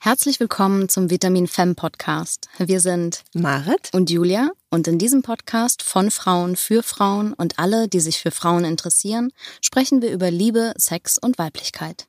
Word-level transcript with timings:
Herzlich 0.00 0.38
willkommen 0.38 0.88
zum 0.88 1.10
Vitamin 1.10 1.48
Femme 1.48 1.74
Podcast. 1.74 2.48
Wir 2.56 2.78
sind 2.78 3.24
Marit 3.34 3.90
und 3.92 4.10
Julia 4.10 4.52
und 4.70 4.86
in 4.86 4.96
diesem 4.96 5.22
Podcast 5.22 5.82
von 5.82 6.12
Frauen 6.12 6.54
für 6.54 6.84
Frauen 6.84 7.32
und 7.32 7.58
alle, 7.58 7.88
die 7.88 7.98
sich 7.98 8.20
für 8.20 8.30
Frauen 8.30 8.64
interessieren, 8.64 9.32
sprechen 9.60 10.00
wir 10.00 10.12
über 10.12 10.30
Liebe, 10.30 10.72
Sex 10.76 11.18
und 11.18 11.36
Weiblichkeit. 11.36 12.06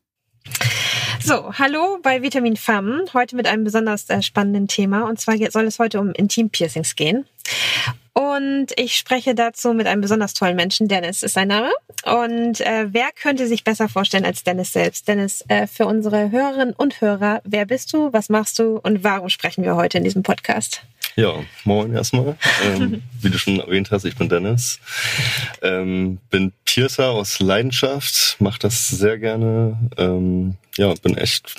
So, 1.21 1.53
hallo 1.53 1.99
bei 2.01 2.21
Vitamin 2.21 2.55
Femme. 2.55 3.03
Heute 3.13 3.35
mit 3.35 3.45
einem 3.45 3.65
besonders 3.65 4.09
äh, 4.09 4.21
spannenden 4.21 4.67
Thema. 4.67 5.03
Und 5.07 5.19
zwar 5.19 5.35
soll 5.51 5.65
es 5.65 5.77
heute 5.77 5.99
um 5.99 6.11
Intimpiercings 6.13 6.95
gehen. 6.95 7.25
Und 8.13 8.67
ich 8.77 8.95
spreche 8.95 9.35
dazu 9.35 9.73
mit 9.73 9.85
einem 9.85 10.01
besonders 10.01 10.33
tollen 10.33 10.55
Menschen. 10.55 10.87
Dennis 10.87 11.21
ist 11.21 11.33
sein 11.33 11.49
Name. 11.49 11.71
Und 12.05 12.61
äh, 12.61 12.87
wer 12.91 13.09
könnte 13.21 13.47
sich 13.47 13.63
besser 13.63 13.89
vorstellen 13.89 14.25
als 14.25 14.43
Dennis 14.43 14.71
selbst? 14.71 15.07
Dennis, 15.07 15.43
äh, 15.49 15.67
für 15.67 15.85
unsere 15.85 16.31
Hörerinnen 16.31 16.73
und 16.73 17.01
Hörer, 17.01 17.41
wer 17.43 17.65
bist 17.65 17.93
du, 17.93 18.13
was 18.13 18.29
machst 18.29 18.57
du 18.57 18.77
und 18.77 19.03
warum 19.03 19.29
sprechen 19.29 19.63
wir 19.63 19.75
heute 19.75 19.97
in 19.97 20.05
diesem 20.05 20.23
Podcast? 20.23 20.83
Ja, 21.15 21.33
moin 21.65 21.93
erstmal. 21.93 22.37
Ähm, 22.63 23.03
wie 23.21 23.29
du 23.29 23.37
schon 23.37 23.59
erwähnt 23.59 23.91
hast, 23.91 24.05
ich 24.05 24.15
bin 24.15 24.29
Dennis. 24.29 24.79
Ähm, 25.61 26.19
bin 26.29 26.53
Piercer 26.69 27.09
aus 27.09 27.39
Leidenschaft, 27.39 28.35
mache 28.39 28.59
das 28.59 28.89
sehr 28.89 29.17
gerne. 29.17 29.75
Ähm, 29.97 30.53
ja, 30.77 30.93
bin 31.01 31.17
echt 31.17 31.55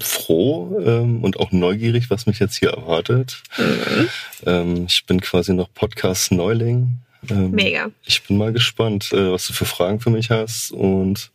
froh 0.00 0.80
ähm, 0.82 1.22
und 1.22 1.38
auch 1.38 1.52
neugierig, 1.52 2.08
was 2.08 2.24
mich 2.24 2.38
jetzt 2.38 2.56
hier 2.56 2.70
erwartet. 2.70 3.42
Mhm. 3.58 4.08
Ähm, 4.46 4.84
ich 4.88 5.04
bin 5.04 5.20
quasi 5.20 5.52
noch 5.52 5.68
Podcast-Neuling. 5.74 7.00
Ähm, 7.28 7.50
Mega. 7.50 7.90
Ich 8.06 8.22
bin 8.22 8.38
mal 8.38 8.54
gespannt, 8.54 9.12
äh, 9.12 9.30
was 9.30 9.46
du 9.46 9.52
für 9.52 9.66
Fragen 9.66 10.00
für 10.00 10.08
mich 10.08 10.30
hast. 10.30 10.72
Und 10.72 11.32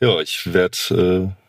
ja, 0.00 0.18
ich 0.20 0.54
werde 0.54 1.32
äh, 1.34 1.43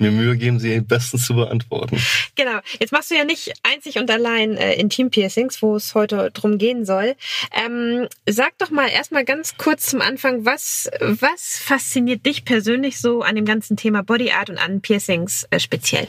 mir 0.00 0.10
Mühe 0.10 0.36
geben, 0.36 0.58
sie 0.58 0.80
bestens 0.80 1.26
zu 1.26 1.34
beantworten. 1.34 2.00
Genau. 2.34 2.58
Jetzt 2.78 2.92
machst 2.92 3.10
du 3.10 3.14
ja 3.14 3.24
nicht 3.24 3.52
einzig 3.62 3.98
und 3.98 4.10
allein 4.10 4.56
äh, 4.56 4.74
Intim-Piercings, 4.74 5.62
wo 5.62 5.76
es 5.76 5.94
heute 5.94 6.30
drum 6.32 6.58
gehen 6.58 6.84
soll. 6.84 7.16
Ähm, 7.52 8.08
sag 8.26 8.56
doch 8.58 8.70
mal 8.70 8.88
erstmal 8.88 9.24
ganz 9.24 9.56
kurz 9.56 9.86
zum 9.86 10.00
Anfang, 10.00 10.44
was, 10.44 10.90
was 11.00 11.58
fasziniert 11.58 12.24
dich 12.26 12.44
persönlich 12.44 12.98
so 12.98 13.22
an 13.22 13.34
dem 13.34 13.44
ganzen 13.44 13.76
Thema 13.76 14.02
Body 14.02 14.30
Art 14.30 14.50
und 14.50 14.58
an 14.58 14.80
Piercings 14.80 15.46
äh, 15.50 15.58
speziell? 15.58 16.08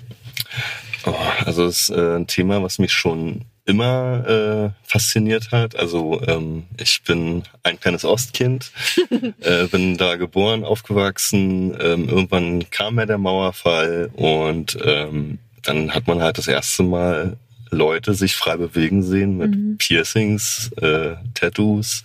Oh, 1.06 1.16
also 1.46 1.66
es 1.66 1.90
ist 1.90 1.90
äh, 1.90 2.16
ein 2.16 2.28
Thema, 2.28 2.62
was 2.62 2.80
mich 2.80 2.92
schon 2.92 3.46
immer 3.70 4.28
äh, 4.28 4.70
fasziniert 4.84 5.52
hat. 5.52 5.76
Also 5.76 6.22
ähm, 6.28 6.66
ich 6.78 7.04
bin 7.04 7.44
ein 7.64 7.80
kleines 7.80 8.04
Ostkind, 8.04 8.72
äh, 9.42 9.68
bin 9.68 9.98
da 9.98 10.16
geboren, 10.16 10.64
aufgewachsen. 10.64 11.78
Ähm, 11.80 12.10
irgendwann 12.10 12.70
kam 12.72 12.98
ja 12.98 13.06
der 13.06 13.20
Mauerfall 13.20 14.10
und 14.14 14.78
ähm, 14.84 15.38
dann 15.62 15.94
hat 15.94 16.08
man 16.08 16.22
halt 16.22 16.40
das 16.40 16.48
erste 16.48 16.84
Mal 16.84 17.38
Leute 17.72 18.16
sich 18.16 18.36
frei 18.36 18.58
bewegen 18.58 19.04
sehen 19.04 19.38
mit 19.38 19.56
mhm. 19.56 19.78
Piercings, 19.78 20.72
äh, 20.82 21.16
Tattoos. 21.36 22.04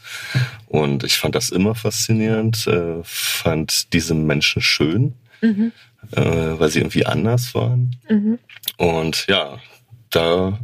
Und 0.67 1.05
ich 1.05 1.17
fand 1.17 1.35
das 1.35 1.49
immer 1.49 1.75
faszinierend, 1.75 2.67
äh, 2.67 3.03
fand 3.03 3.95
diese 3.95 4.15
Menschen 4.15 4.61
schön, 4.61 5.15
mhm. 5.41 5.73
äh, 6.13 6.21
weil 6.21 6.69
sie 6.69 6.81
irgendwie 6.81 7.07
anders 7.07 7.55
waren. 7.55 7.97
Mhm. 8.11 8.39
Und 8.77 9.27
ja, 9.29 9.59
da 10.11 10.59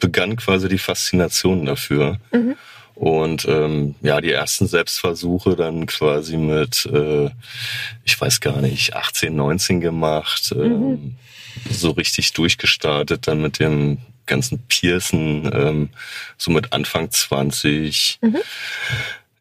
begann 0.00 0.36
quasi 0.36 0.68
die 0.68 0.78
Faszination 0.78 1.66
dafür. 1.66 2.18
Mhm. 2.32 2.56
Und 2.94 3.46
ähm, 3.48 3.94
ja, 4.02 4.20
die 4.20 4.32
ersten 4.32 4.66
Selbstversuche 4.66 5.56
dann 5.56 5.86
quasi 5.86 6.36
mit, 6.36 6.84
äh, 6.86 7.30
ich 8.04 8.20
weiß 8.20 8.40
gar 8.40 8.60
nicht, 8.60 8.94
18, 8.94 9.34
19 9.34 9.80
gemacht, 9.80 10.52
ähm, 10.54 10.90
mhm. 10.90 11.16
so 11.70 11.92
richtig 11.92 12.34
durchgestartet, 12.34 13.26
dann 13.26 13.40
mit 13.40 13.58
dem 13.58 13.98
ganzen 14.26 14.58
Piercen, 14.68 15.50
ähm, 15.52 15.88
so 16.36 16.50
mit 16.50 16.72
Anfang 16.74 17.10
20. 17.10 18.18
Mhm. 18.20 18.36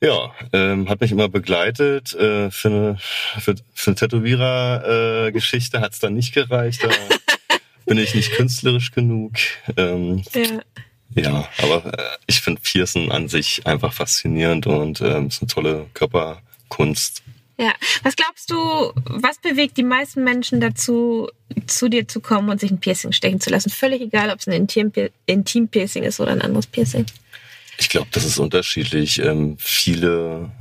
Ja, 0.01 0.31
ähm, 0.53 0.87
hat 0.87 1.01
mich 1.01 1.11
immer 1.11 1.27
begleitet. 1.27 2.13
Äh, 2.13 2.51
für 2.51 2.69
eine, 2.69 2.97
für, 3.39 3.55
für 3.73 3.91
eine 3.91 3.95
Tätowierer-Geschichte 3.95 5.77
äh, 5.77 5.81
hat 5.81 5.91
es 5.91 5.99
dann 5.99 6.13
nicht 6.13 6.33
gereicht. 6.33 6.81
Da 6.81 6.89
bin 7.89 7.97
ich 7.97 8.13
nicht 8.13 8.31
künstlerisch 8.33 8.91
genug. 8.91 9.33
Ähm, 9.75 10.23
ja. 10.33 10.61
Ja, 11.15 11.49
aber 11.57 11.97
äh, 11.97 12.17
ich 12.27 12.39
finde 12.39 12.61
Piercen 12.61 13.11
an 13.11 13.27
sich 13.27 13.65
einfach 13.65 13.91
faszinierend 13.91 14.67
und 14.67 15.01
ähm, 15.01 15.27
ist 15.27 15.41
eine 15.41 15.47
tolle 15.47 15.87
Körperkunst. 15.95 17.23
Ja, 17.57 17.73
was 18.03 18.15
glaubst 18.15 18.51
du, 18.51 18.93
was 19.05 19.39
bewegt 19.39 19.75
die 19.77 19.83
meisten 19.83 20.23
Menschen 20.23 20.61
dazu, 20.61 21.29
zu 21.65 21.89
dir 21.89 22.07
zu 22.07 22.21
kommen 22.21 22.49
und 22.49 22.59
sich 22.59 22.69
ein 22.69 22.79
Piercing 22.79 23.11
stechen 23.11 23.41
zu 23.41 23.49
lassen? 23.49 23.71
Völlig 23.71 24.01
egal, 24.01 24.29
ob 24.29 24.39
es 24.39 24.47
ein 24.47 24.67
Intim-Piercing 25.25 26.03
ist 26.03 26.19
oder 26.19 26.31
ein 26.31 26.43
anderes 26.43 26.67
Piercing. 26.67 27.07
Ich 27.79 27.89
glaube, 27.89 28.07
das 28.11 28.23
ist 28.23 28.37
unterschiedlich. 28.37 29.19
Ähm, 29.19 29.57
viele 29.57 30.51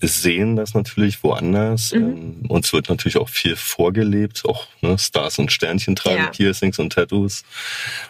sehen 0.00 0.56
das 0.56 0.74
natürlich 0.74 1.22
woanders. 1.22 1.92
Mhm. 1.92 2.00
Ähm, 2.00 2.44
uns 2.48 2.72
wird 2.72 2.88
natürlich 2.88 3.16
auch 3.16 3.28
viel 3.28 3.56
vorgelebt. 3.56 4.44
Auch 4.44 4.66
ne, 4.80 4.98
Stars 4.98 5.38
und 5.38 5.52
Sternchen 5.52 5.96
tragen 5.96 6.24
ja. 6.24 6.30
Piercings 6.30 6.78
und 6.78 6.92
Tattoos. 6.92 7.44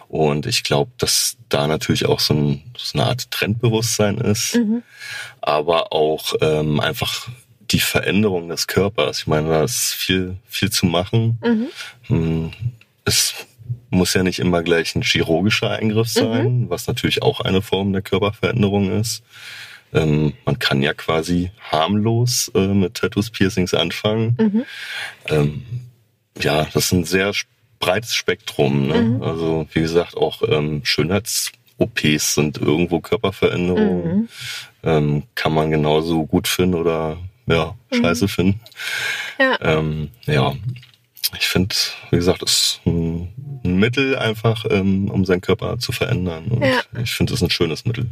Und 0.09 0.47
ich 0.47 0.65
glaube, 0.65 0.91
dass 0.99 1.37
da 1.49 1.67
natürlich 1.67 2.07
auch 2.07 2.21
so, 2.21 2.35
ein, 2.35 2.63
so, 2.77 2.99
eine 2.99 3.09
Art 3.09 3.31
Trendbewusstsein 3.31 4.19
ist. 4.19 4.57
Mhm. 4.57 4.83
Aber 5.41 5.93
auch 5.93 6.35
ähm, 6.41 6.81
einfach 6.81 7.29
die 7.71 7.81
Veränderung 7.81 8.49
des 8.49 8.67
Körpers. 8.67 9.21
Ich 9.21 9.27
meine, 9.27 9.49
da 9.49 9.65
ist 9.65 9.95
viel, 9.95 10.37
viel 10.47 10.71
zu 10.71 10.87
machen. 10.87 11.39
Mhm. 11.43 11.69
Hm, 12.09 12.51
es 13.05 13.35
muss 13.91 14.15
ja 14.15 14.23
nicht 14.23 14.39
immer 14.39 14.63
gleich 14.63 14.95
ein 14.95 15.03
chirurgischer 15.03 15.71
Eingriff 15.71 16.09
sein, 16.09 16.63
mhm. 16.63 16.71
was 16.71 16.87
natürlich 16.87 17.23
auch 17.23 17.41
eine 17.41 17.63
Form 17.63 17.93
der 17.93 18.03
Körperveränderung 18.03 18.91
ist. 19.01 19.23
Ähm, 19.95 20.35
man 20.45 20.59
kann 20.59 20.83
ja 20.83 20.93
quasi 20.95 21.51
harmlos 21.61 22.51
äh, 22.55 22.69
mit 22.69 22.95
Tattoos, 22.95 23.31
Piercings 23.31 23.75
anfangen. 23.75 24.37
Mhm. 24.39 24.65
Ähm, 25.29 25.63
ja, 26.41 26.65
das 26.65 26.87
ist 26.87 26.93
ein 26.93 27.05
sehr 27.05 27.33
breites 27.79 28.15
Spektrum. 28.15 28.87
Ne? 28.87 29.01
Mhm. 29.03 29.23
Also 29.23 29.67
wie 29.73 29.81
gesagt, 29.81 30.17
auch 30.17 30.43
ähm, 30.47 30.85
Schönheits-OPs 30.85 32.35
sind 32.35 32.59
irgendwo 32.59 33.01
Körperveränderungen. 33.01 34.17
Mhm. 34.17 34.29
Ähm, 34.83 35.23
kann 35.35 35.53
man 35.53 35.71
genauso 35.71 36.27
gut 36.27 36.49
finden 36.49 36.75
oder 36.75 37.19
ja, 37.47 37.75
mhm. 37.91 37.97
scheiße 37.97 38.29
finden. 38.29 38.61
Ja. 39.39 39.59
Ähm, 39.61 40.11
ja, 40.27 40.55
ich 41.37 41.49
finde, 41.49 41.75
wie 42.11 42.17
gesagt, 42.17 42.43
es 42.43 42.53
ist 42.53 42.81
ein, 42.87 43.33
Mittel 43.63 44.17
einfach, 44.17 44.65
ähm, 44.71 45.11
um 45.11 45.25
seinen 45.25 45.41
Körper 45.41 45.79
zu 45.79 45.93
verändern. 45.93 46.47
Und 46.47 46.63
ja. 46.63 46.81
ich 47.03 47.11
finde, 47.11 47.33
es 47.33 47.41
ist 47.41 47.47
ein 47.47 47.51
schönes 47.51 47.85
Mittel. 47.85 48.07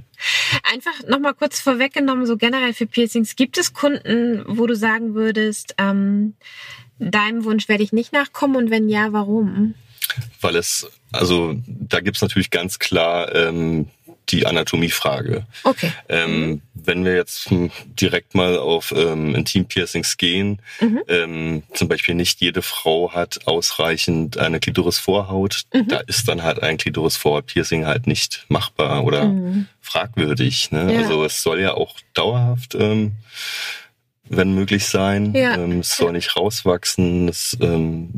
Einfach 0.71 1.07
nochmal 1.09 1.35
kurz 1.35 1.61
vorweggenommen, 1.61 2.27
so 2.27 2.37
generell 2.37 2.75
für 2.75 2.87
Piercings. 2.87 3.37
Gibt 3.37 3.57
es 3.57 3.73
Kunden, 3.73 4.45
wo 4.47 4.67
du 4.67 4.75
sagen 4.75 5.15
würdest, 5.15 5.75
ähm, 5.79 6.35
deinem 6.99 7.45
Wunsch 7.45 7.69
werde 7.69 7.85
ich 7.85 7.93
nicht 7.93 8.13
nachkommen 8.13 8.57
und 8.57 8.71
wenn 8.71 8.89
ja, 8.89 9.13
warum? 9.13 9.75
Weil 10.41 10.57
es, 10.57 10.91
also 11.13 11.55
da 11.67 12.01
gibt's 12.01 12.23
natürlich 12.23 12.51
ganz 12.51 12.79
klar 12.79 13.35
ähm, 13.35 13.89
die 14.29 14.47
Anatomiefrage. 14.47 15.47
Okay. 15.65 15.93
Ähm, 16.09 16.63
wenn 16.75 17.05
wir 17.05 17.15
jetzt 17.15 17.49
direkt 17.85 18.35
mal 18.35 18.59
auf 18.59 18.93
ähm, 18.97 19.35
Intim-Piercings 19.35 20.17
gehen, 20.17 20.61
mhm. 20.81 21.03
ähm, 21.09 21.63
zum 21.73 21.89
Beispiel 21.89 22.15
nicht 22.15 22.41
jede 22.41 22.63
Frau 22.63 23.13
hat 23.13 23.47
ausreichend 23.47 24.39
eine 24.39 24.61
Klitorisvorhaut, 24.61 25.63
mhm. 25.73 25.89
da 25.89 25.99
ist 25.99 26.29
dann 26.29 26.43
halt 26.43 26.63
ein 26.63 26.77
Klitorisvorhaut-Piercing 26.77 27.87
halt 27.87 28.07
nicht 28.07 28.47
machbar 28.49 29.05
oder 29.05 29.27
mhm. 29.27 29.67
fragwürdig. 29.81 30.71
Ne? 30.73 30.93
Ja. 30.93 31.01
Also 31.01 31.25
es 31.25 31.43
soll 31.43 31.61
ja 31.61 31.75
auch 31.75 31.95
dauerhaft 32.15 32.75
ähm, 32.75 33.13
wenn 34.29 34.55
möglich 34.55 34.87
sein. 34.87 35.33
Ja. 35.35 35.55
Ähm, 35.55 35.81
es 35.81 35.97
soll 35.97 36.09
ja. 36.09 36.13
nicht 36.13 36.37
rauswachsen. 36.37 37.29
Es, 37.29 37.57
ähm, 37.61 38.11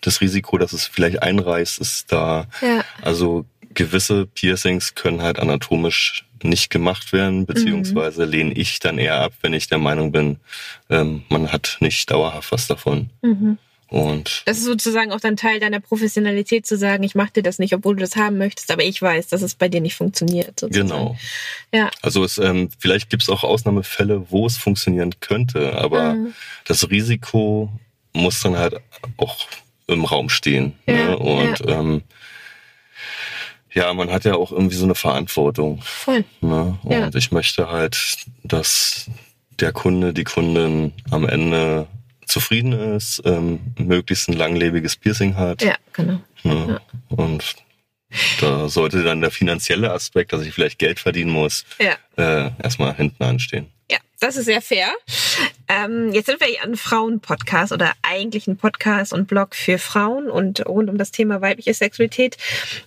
das 0.00 0.20
Risiko, 0.20 0.58
dass 0.58 0.72
es 0.72 0.86
vielleicht 0.86 1.22
einreißt, 1.22 1.78
ist 1.78 2.12
da. 2.12 2.46
Ja. 2.60 2.84
Also 3.02 3.44
gewisse 3.76 4.26
Piercings 4.26 4.94
können 4.94 5.22
halt 5.22 5.38
anatomisch 5.38 6.24
nicht 6.42 6.70
gemacht 6.70 7.12
werden, 7.12 7.46
beziehungsweise 7.46 8.26
mhm. 8.26 8.32
lehne 8.32 8.52
ich 8.54 8.80
dann 8.80 8.98
eher 8.98 9.20
ab, 9.20 9.32
wenn 9.42 9.54
ich 9.54 9.68
der 9.68 9.78
Meinung 9.78 10.12
bin, 10.12 10.38
ähm, 10.90 11.22
man 11.28 11.52
hat 11.52 11.78
nicht 11.80 12.10
dauerhaft 12.10 12.52
was 12.52 12.66
davon. 12.66 13.10
Mhm. 13.22 13.58
Und 13.88 14.42
das 14.46 14.58
ist 14.58 14.64
sozusagen 14.64 15.12
auch 15.12 15.20
dann 15.20 15.36
Teil 15.36 15.60
deiner 15.60 15.78
Professionalität 15.78 16.66
zu 16.66 16.76
sagen, 16.76 17.04
ich 17.04 17.14
mache 17.14 17.34
dir 17.34 17.42
das 17.44 17.60
nicht, 17.60 17.72
obwohl 17.72 17.94
du 17.94 18.00
das 18.00 18.16
haben 18.16 18.36
möchtest, 18.36 18.72
aber 18.72 18.82
ich 18.82 19.00
weiß, 19.00 19.28
dass 19.28 19.42
es 19.42 19.54
bei 19.54 19.68
dir 19.68 19.80
nicht 19.80 19.94
funktioniert. 19.94 20.58
Sozusagen. 20.58 20.88
Genau. 20.88 21.16
Ja. 21.72 21.90
Also 22.02 22.24
es, 22.24 22.38
ähm, 22.38 22.68
vielleicht 22.78 23.10
gibt 23.10 23.22
es 23.22 23.28
auch 23.30 23.44
Ausnahmefälle, 23.44 24.26
wo 24.30 24.46
es 24.46 24.56
funktionieren 24.56 25.14
könnte, 25.20 25.78
aber 25.78 26.14
mhm. 26.14 26.34
das 26.64 26.90
Risiko 26.90 27.70
muss 28.12 28.40
dann 28.40 28.56
halt 28.56 28.74
auch 29.18 29.46
im 29.86 30.04
Raum 30.04 30.30
stehen. 30.30 30.74
Ja, 30.86 30.94
ne? 30.94 31.18
Und 31.18 31.60
ja. 31.60 31.78
ähm, 31.78 32.02
ja, 33.76 33.92
man 33.92 34.10
hat 34.10 34.24
ja 34.24 34.34
auch 34.34 34.52
irgendwie 34.52 34.74
so 34.74 34.84
eine 34.84 34.94
Verantwortung. 34.94 35.80
Voll. 35.82 36.24
Ne? 36.40 36.78
Und 36.82 36.90
ja. 36.90 37.10
ich 37.14 37.30
möchte 37.30 37.70
halt, 37.70 38.16
dass 38.42 39.10
der 39.60 39.72
Kunde, 39.72 40.14
die 40.14 40.24
Kundin 40.24 40.94
am 41.10 41.28
Ende 41.28 41.86
zufrieden 42.24 42.72
ist, 42.72 43.22
ähm, 43.26 43.60
möglichst 43.78 44.30
ein 44.30 44.32
langlebiges 44.32 44.96
Piercing 44.96 45.36
hat. 45.36 45.62
Ja, 45.62 45.74
genau. 45.92 46.20
Ne? 46.42 46.80
Und 47.08 47.56
da 48.40 48.68
sollte 48.68 49.02
dann 49.02 49.20
der 49.20 49.30
finanzielle 49.30 49.92
Aspekt, 49.92 50.32
dass 50.32 50.42
ich 50.42 50.52
vielleicht 50.54 50.78
Geld 50.78 50.98
verdienen 51.00 51.30
muss, 51.30 51.64
Ja. 51.78 51.96
äh, 52.16 52.50
erstmal 52.62 52.94
hinten 52.94 53.22
anstehen. 53.22 53.66
Ja, 53.90 53.98
das 54.18 54.36
ist 54.36 54.46
sehr 54.46 54.60
fair. 54.60 54.88
Ähm, 55.68 56.12
jetzt 56.12 56.26
sind 56.26 56.40
wir 56.40 56.48
hier 56.48 56.62
ein 56.64 56.76
Frauen-Podcast 56.76 57.70
oder 57.72 57.92
eigentlich 58.02 58.48
ein 58.48 58.56
Podcast 58.56 59.12
und 59.12 59.28
Blog 59.28 59.54
für 59.54 59.78
Frauen 59.78 60.28
und 60.28 60.66
rund 60.66 60.90
um 60.90 60.98
das 60.98 61.12
Thema 61.12 61.40
weibliche 61.40 61.72
Sexualität. 61.74 62.36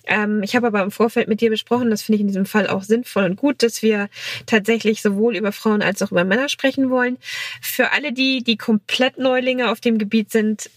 Ähm, 0.08 0.44
ich 0.44 0.56
habe 0.58 0.68
aber 0.68 0.82
im 0.82 0.92
Vorfeld 0.92 1.28
mit 1.30 1.40
dir 1.40 1.50
besprochen, 1.52 1.90
das 1.90 2.02
finde 2.02 2.16
ich 2.18 2.22
in 2.22 2.28
diesem 2.28 2.46
Fall 2.46 2.68
auch 2.68 2.84
sinnvoll 2.84 3.24
und 3.24 3.38
gut, 3.38 3.64
dass 3.64 3.82
wir 3.82 4.10
tatsächlich 4.46 5.02
sowohl 5.02 5.38
über 5.38 5.54
Frauen 5.54 5.82
als 5.82 6.02
auch 6.02 6.12
über 6.12 6.26
Männer 6.26 6.50
sprechen 6.50 6.90
wollen. 6.90 7.18
Für 7.62 7.92
alle 7.92 8.12
die, 8.12 8.44
die 8.44 8.58
komplett 8.58 9.18
Neulinge 9.18 9.72
auf 9.72 9.80
dem 9.80 10.00
Gebiet 10.00 10.32
sind, 10.32 10.70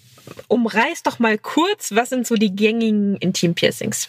umreiß 0.48 1.02
doch 1.02 1.19
mal 1.19 1.38
kurz, 1.38 1.92
was 1.92 2.10
sind 2.10 2.26
so 2.26 2.34
die 2.36 2.54
gängigen 2.54 3.16
Intim-Piercings? 3.16 4.08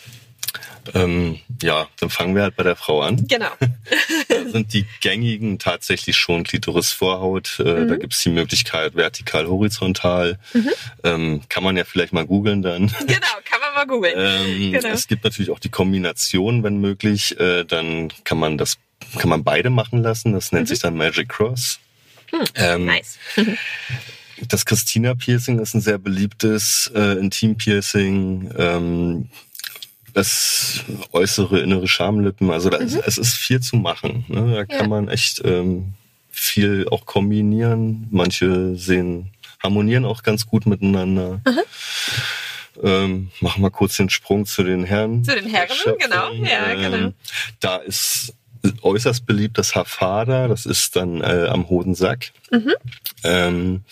Ähm, 0.93 1.39
ja, 1.61 1.87
dann 1.99 2.09
fangen 2.09 2.35
wir 2.35 2.43
halt 2.43 2.55
bei 2.55 2.63
der 2.63 2.75
Frau 2.75 3.01
an. 3.01 3.25
Genau. 3.27 3.49
Da 4.27 4.49
sind 4.49 4.73
die 4.73 4.85
gängigen 5.01 5.59
tatsächlich 5.59 6.15
schon 6.17 6.43
Klitoris-Vorhaut. 6.43 7.59
Äh, 7.59 7.63
Mhm. 7.63 7.87
Da 7.89 7.95
gibt 7.97 8.13
es 8.13 8.21
die 8.23 8.29
Möglichkeit 8.29 8.95
vertikal, 8.95 9.47
horizontal. 9.47 10.39
Ähm, 11.03 11.41
kann 11.49 11.63
man 11.63 11.77
ja 11.77 11.83
vielleicht 11.83 12.13
mal 12.13 12.25
googeln 12.25 12.61
dann. 12.61 12.87
genau, 12.99 13.35
kann 13.45 13.59
man 13.61 13.73
mal 13.75 13.85
googeln. 13.87 14.13
Ähm, 14.17 14.71
Genau. 14.73 14.89
Es 14.89 15.07
gibt 15.07 15.23
natürlich 15.23 15.51
auch 15.51 15.59
die 15.59 15.69
Kombination, 15.69 16.63
wenn 16.63 16.77
möglich. 16.81 17.39
Äh, 17.39 17.63
dann 17.65 18.11
kann 18.23 18.37
man 18.39 18.57
das, 18.57 18.77
kann 19.17 19.29
man 19.29 19.43
beide 19.43 19.69
machen 19.69 20.01
lassen. 20.03 20.33
Das 20.33 20.51
nennt 20.51 20.67
sich 20.67 20.79
dann 20.79 20.95
Magic 20.95 21.29
Cross. 21.29 21.79
Ähm, 22.55 22.81
Mhm. 22.81 22.85
nice. 22.87 23.17
Das 24.49 24.65
Christina-Piercing 24.65 25.59
ist 25.59 25.73
ein 25.73 25.81
sehr 25.81 25.97
beliebtes 25.97 26.91
äh, 26.95 27.17
Intim-Piercing. 27.19 28.51
Ähm, 28.57 29.29
das 30.13 30.81
äußere, 31.11 31.59
innere 31.59 31.87
Schamlippen. 31.87 32.51
Also 32.51 32.69
da 32.69 32.77
ist, 32.77 32.95
es 32.95 33.17
ist 33.17 33.33
viel 33.35 33.61
zu 33.61 33.77
machen. 33.77 34.25
Ne? 34.27 34.53
Da 34.53 34.65
kann 34.65 34.81
Ja. 34.81 34.87
man 34.87 35.07
echt 35.07 35.41
ähm, 35.43 35.93
viel 36.29 36.87
auch 36.91 37.05
kombinieren. 37.05 38.07
Manche 38.11 38.75
sehen, 38.75 39.31
harmonieren 39.61 40.05
auch 40.05 40.21
ganz 40.23 40.45
gut 40.45 40.65
miteinander. 40.67 41.41
Ähm, 42.83 43.29
machen 43.39 43.61
wir 43.63 43.71
kurz 43.71 43.97
den 43.97 44.09
Sprung 44.09 44.45
zu 44.45 44.63
den 44.63 44.83
Herren. 44.83 45.23
Zu 45.23 45.35
den 45.35 45.47
Herren, 45.49 45.69
Schöpfung. 45.75 45.97
genau. 45.99 46.31
Ja, 46.33 46.73
genau. 46.75 47.13
Da 47.59 47.77
ist 47.77 48.33
äußerst 48.81 49.25
beliebt 49.25 49.57
das 49.57 49.75
Hafada. 49.75 50.47
Das 50.47 50.65
ist 50.65 50.95
dann 50.95 51.21
äh, 51.21 51.47
am 51.49 51.69
Hodensack. 51.69 52.31
Mhm. 52.51 52.73
Ähm, 53.23 53.83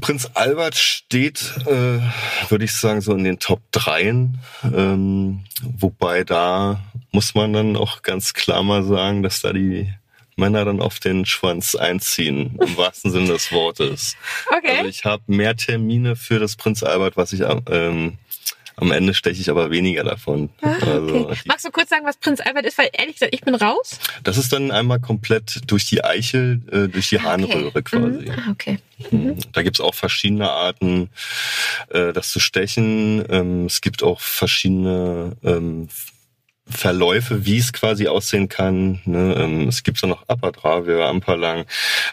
Prinz 0.00 0.30
Albert 0.34 0.76
steht, 0.76 1.54
äh, 1.66 2.00
würde 2.48 2.64
ich 2.64 2.72
sagen, 2.72 3.00
so 3.00 3.14
in 3.14 3.24
den 3.24 3.38
Top 3.40 3.60
3. 3.72 4.28
Ähm, 4.64 5.40
wobei 5.62 6.22
da 6.22 6.80
muss 7.10 7.34
man 7.34 7.52
dann 7.52 7.76
auch 7.76 8.02
ganz 8.02 8.32
klar 8.32 8.62
mal 8.62 8.84
sagen, 8.84 9.22
dass 9.22 9.40
da 9.40 9.52
die 9.52 9.92
Männer 10.36 10.64
dann 10.64 10.80
auf 10.80 10.98
den 10.98 11.26
Schwanz 11.26 11.74
einziehen, 11.74 12.58
im 12.60 12.76
wahrsten 12.76 13.10
Sinne 13.10 13.28
des 13.28 13.52
Wortes. 13.52 14.16
Okay. 14.56 14.76
Also 14.78 14.88
ich 14.88 15.04
habe 15.04 15.22
mehr 15.26 15.56
Termine 15.56 16.14
für 16.14 16.38
das 16.38 16.56
Prinz 16.56 16.82
Albert, 16.82 17.16
was 17.16 17.32
ich 17.32 17.42
ähm, 17.66 18.18
am 18.76 18.90
Ende 18.92 19.14
steche 19.14 19.40
ich 19.40 19.50
aber 19.50 19.70
weniger 19.70 20.04
davon. 20.04 20.50
Ah, 20.62 20.72
Also 20.80 21.26
okay. 21.26 21.38
die, 21.42 21.48
Magst 21.48 21.64
du 21.66 21.70
kurz 21.70 21.90
sagen, 21.90 22.04
was 22.06 22.16
Prinz 22.16 22.40
Albert 22.40 22.66
ist? 22.66 22.78
Weil 22.78 22.90
ehrlich 22.92 23.14
gesagt, 23.16 23.34
ich 23.34 23.42
bin 23.42 23.54
raus. 23.54 23.98
das 24.24 24.38
ist 24.38 24.52
dann 24.52 24.70
einmal 24.70 25.00
komplett 25.00 25.60
durch 25.70 25.86
die 25.86 26.02
Eichel, 26.04 26.60
äh, 26.70 26.88
durch 26.88 27.08
die 27.10 27.20
Harnröhre 27.20 27.82
quasi. 27.82 28.22
Mhm. 28.26 28.30
Ah, 28.30 28.50
okay. 28.50 28.78
Mhm. 29.10 29.36
Da 29.52 29.62
gibt's 29.62 29.80
auch 29.80 29.94
verschiedene 29.94 30.50
Arten, 30.50 31.10
äh, 31.90 32.12
das 32.12 32.30
zu 32.30 32.40
stechen. 32.40 33.24
Ähm, 33.28 33.66
es 33.66 33.80
gibt 33.80 34.02
auch 34.02 34.20
verschiedene 34.20 35.36
ähm, 35.44 35.88
Verläufe, 36.72 37.44
wie 37.46 37.58
es 37.58 37.72
quasi 37.72 38.08
aussehen 38.08 38.48
kann. 38.48 39.00
Ne? 39.04 39.34
Ähm, 39.38 39.68
es 39.68 39.82
gibt 39.82 40.02
dann 40.02 40.10
noch 40.10 40.28
Apadravia, 40.28 41.08
Ampalang. 41.08 41.64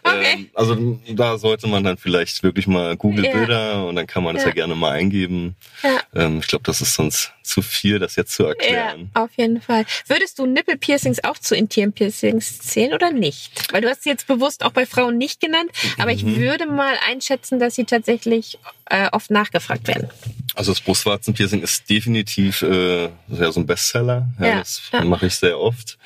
Okay. 0.03 0.33
Ähm, 0.33 0.49
also 0.53 0.99
da 1.13 1.37
sollte 1.37 1.67
man 1.67 1.83
dann 1.83 1.97
vielleicht 1.97 2.43
wirklich 2.43 2.67
mal 2.67 2.95
Google 2.97 3.25
Ja. 3.25 3.31
Bilder 3.31 3.85
und 3.87 3.95
dann 3.95 4.07
kann 4.07 4.23
man 4.23 4.35
das 4.35 4.43
Ja. 4.43 4.49
ja, 4.49 4.55
gerne 4.55 4.75
mal 4.75 4.91
eingeben. 4.91 5.55
Ja. 5.83 5.99
Ähm, 6.15 6.39
ich 6.39 6.47
glaube, 6.47 6.63
das 6.65 6.81
ist 6.81 6.93
sonst 6.93 7.31
zu 7.43 7.61
viel, 7.63 7.97
das 7.97 8.15
jetzt 8.15 8.33
zu 8.33 8.43
Ja, 8.43 8.49
erklären. 8.49 9.09
auf 9.15 9.31
jeden 9.35 9.59
Fall. 9.61 9.85
Würdest 10.07 10.37
du 10.37 10.45
Nippelpiercings 10.45 11.23
auch 11.23 11.37
zu 11.39 11.55
Intim-Piercings 11.55 12.59
zählen 12.59 12.93
oder 12.93 13.11
nicht? 13.11 13.73
Weil 13.73 13.81
du 13.81 13.89
hast 13.89 14.03
sie 14.03 14.09
jetzt 14.09 14.27
bewusst 14.27 14.63
auch 14.63 14.71
bei 14.71 14.85
Frauen 14.85 15.17
nicht 15.17 15.39
genannt, 15.41 15.71
aber 15.97 16.11
ich 16.11 16.23
Mhm. 16.23 16.37
würde 16.37 16.67
mal 16.67 16.93
einschätzen, 17.09 17.59
dass 17.59 17.75
sie 17.75 17.85
tatsächlich 17.85 18.59
äh, 18.91 19.07
oft 19.11 19.29
nachgefragt 19.31 19.87
werden. 19.87 20.09
Also 20.55 20.71
das 20.71 20.81
Brustwarzenpiercing 20.81 21.61
ist 21.61 21.89
definitiv 21.89 22.63
äh, 22.63 23.03
ja, 23.27 23.51
so 23.51 23.59
ein 23.59 23.65
Bestseller. 23.67 24.27
Ja, 24.39 24.47
Ja, 24.49 24.59
das 24.59 24.81
ja. 24.91 25.03
mache 25.03 25.27
ich 25.27 25.35
sehr 25.35 25.59
oft. 25.59 25.97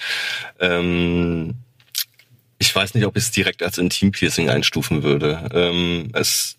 Ähm, 0.59 1.55
ich 2.59 2.73
weiß 2.75 2.93
nicht, 2.93 3.05
ob 3.05 3.17
ich 3.17 3.23
es 3.23 3.31
direkt 3.31 3.61
als 3.63 3.77
Intimpiercing 3.77 4.49
einstufen 4.49 5.03
würde. 5.03 5.49
Ähm, 5.53 6.09
es 6.13 6.57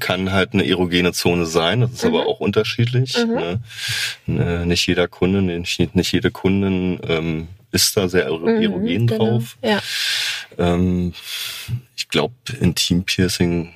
kann 0.00 0.32
halt 0.32 0.52
eine 0.52 0.66
erogene 0.66 1.12
Zone 1.12 1.46
sein, 1.46 1.80
das 1.82 1.92
ist 1.92 2.04
aber 2.04 2.26
auch 2.26 2.40
unterschiedlich. 2.40 3.16
Mhm. 3.16 3.34
Ne? 3.34 3.60
Ne, 4.26 4.66
Nicht 4.66 4.86
jeder 4.86 5.06
Kunde, 5.08 5.42
nicht, 5.42 5.94
nicht 5.94 6.12
jede 6.12 6.30
Kundin 6.30 6.98
ähm, 7.06 7.48
ist 7.72 7.96
da 7.96 8.08
sehr 8.08 8.30
Mhm, 8.32 8.48
erogen 8.62 9.06
genau. 9.06 9.18
drauf. 9.38 9.56
Ja. 9.62 9.80
Ähm, 10.58 11.12
ich 11.96 12.08
glaube, 12.08 12.34
Intimpiercing 12.60 13.72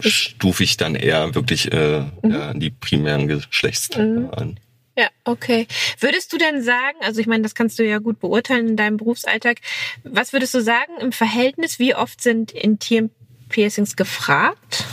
stufe 0.00 0.64
ich 0.64 0.76
dann 0.78 0.94
eher 0.94 1.34
wirklich 1.34 1.70
äh, 1.72 2.00
Mhm. 2.22 2.30
ja, 2.30 2.54
die 2.54 2.70
primären 2.70 3.28
Geschlechtsteile 3.28 4.20
Mhm. 4.20 4.30
an. 4.30 4.60
Ja, 5.02 5.08
okay. 5.24 5.66
Würdest 5.98 6.32
du 6.32 6.38
denn 6.38 6.62
sagen, 6.62 6.96
also 7.00 7.20
ich 7.20 7.26
meine, 7.26 7.42
das 7.42 7.56
kannst 7.56 7.76
du 7.80 7.84
ja 7.84 7.98
gut 7.98 8.20
beurteilen 8.20 8.68
in 8.68 8.76
deinem 8.76 8.98
Berufsalltag, 8.98 9.58
was 10.04 10.32
würdest 10.32 10.54
du 10.54 10.60
sagen 10.60 10.92
im 11.00 11.10
Verhältnis, 11.10 11.80
wie 11.80 11.96
oft 11.96 12.20
sind 12.22 12.52
Intim-Piercings 12.52 13.96
gefragt? 13.96 14.84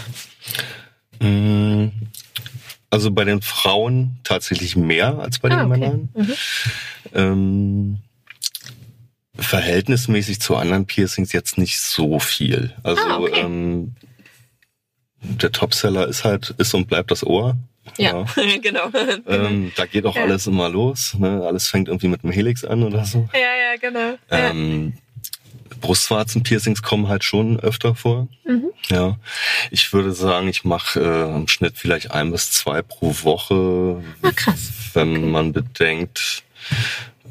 Mm, 1.19 1.89
Also 2.89 3.11
bei 3.11 3.23
den 3.23 3.43
Frauen 3.43 4.17
tatsächlich 4.23 4.75
mehr 4.75 5.19
als 5.19 5.37
bei 5.37 5.49
den 5.49 5.59
Ah, 5.59 5.65
okay. 5.67 5.77
Männern. 5.77 6.09
Mhm. 6.15 6.33
Ähm, 7.13 7.97
verhältnismäßig 9.37 10.41
zu 10.41 10.55
anderen 10.55 10.87
Piercings 10.87 11.31
jetzt 11.33 11.59
nicht 11.59 11.79
so 11.79 12.17
viel. 12.19 12.73
Also 12.81 13.01
Ah, 13.03 13.19
okay. 13.19 13.41
ähm, 13.41 13.93
der 15.21 15.51
Topseller 15.51 16.07
ist 16.07 16.23
halt, 16.23 16.55
ist 16.57 16.73
und 16.73 16.87
bleibt 16.87 17.11
das 17.11 17.23
Ohr. 17.23 17.57
Ja, 17.97 18.25
genau. 18.61 18.89
Ähm, 19.27 19.71
da 19.75 19.85
geht 19.85 20.05
auch 20.05 20.15
Ja. 20.15 20.23
alles 20.23 20.47
immer 20.47 20.69
los. 20.69 21.15
Ne? 21.17 21.43
Alles 21.45 21.67
fängt 21.67 21.87
irgendwie 21.87 22.07
mit 22.07 22.23
einem 22.23 22.31
Helix 22.33 22.63
an 22.65 22.83
oder 22.83 23.05
so. 23.05 23.27
ja, 23.33 23.39
ja, 23.39 23.77
genau. 23.79 24.17
Ja. 24.31 24.49
Ähm, 24.49 24.93
Brustwarzenpiercings 25.81 26.81
kommen 26.81 27.07
halt 27.07 27.23
schon 27.23 27.59
öfter 27.59 27.95
vor. 27.95 28.27
Mhm. 28.45 28.65
Ja, 28.89 29.17
ich 29.71 29.93
würde 29.93 30.11
sagen, 30.11 30.47
ich 30.49 30.65
mache 30.65 30.99
äh, 30.99 31.35
im 31.35 31.47
Schnitt 31.47 31.77
vielleicht 31.77 32.11
ein 32.11 32.31
bis 32.31 32.51
zwei 32.51 32.81
pro 32.81 33.13
Woche, 33.23 34.03
Ah, 34.21 34.31
krass. 34.35 34.71
wenn 34.93 35.29
man 35.31 35.53
bedenkt, 35.53 36.43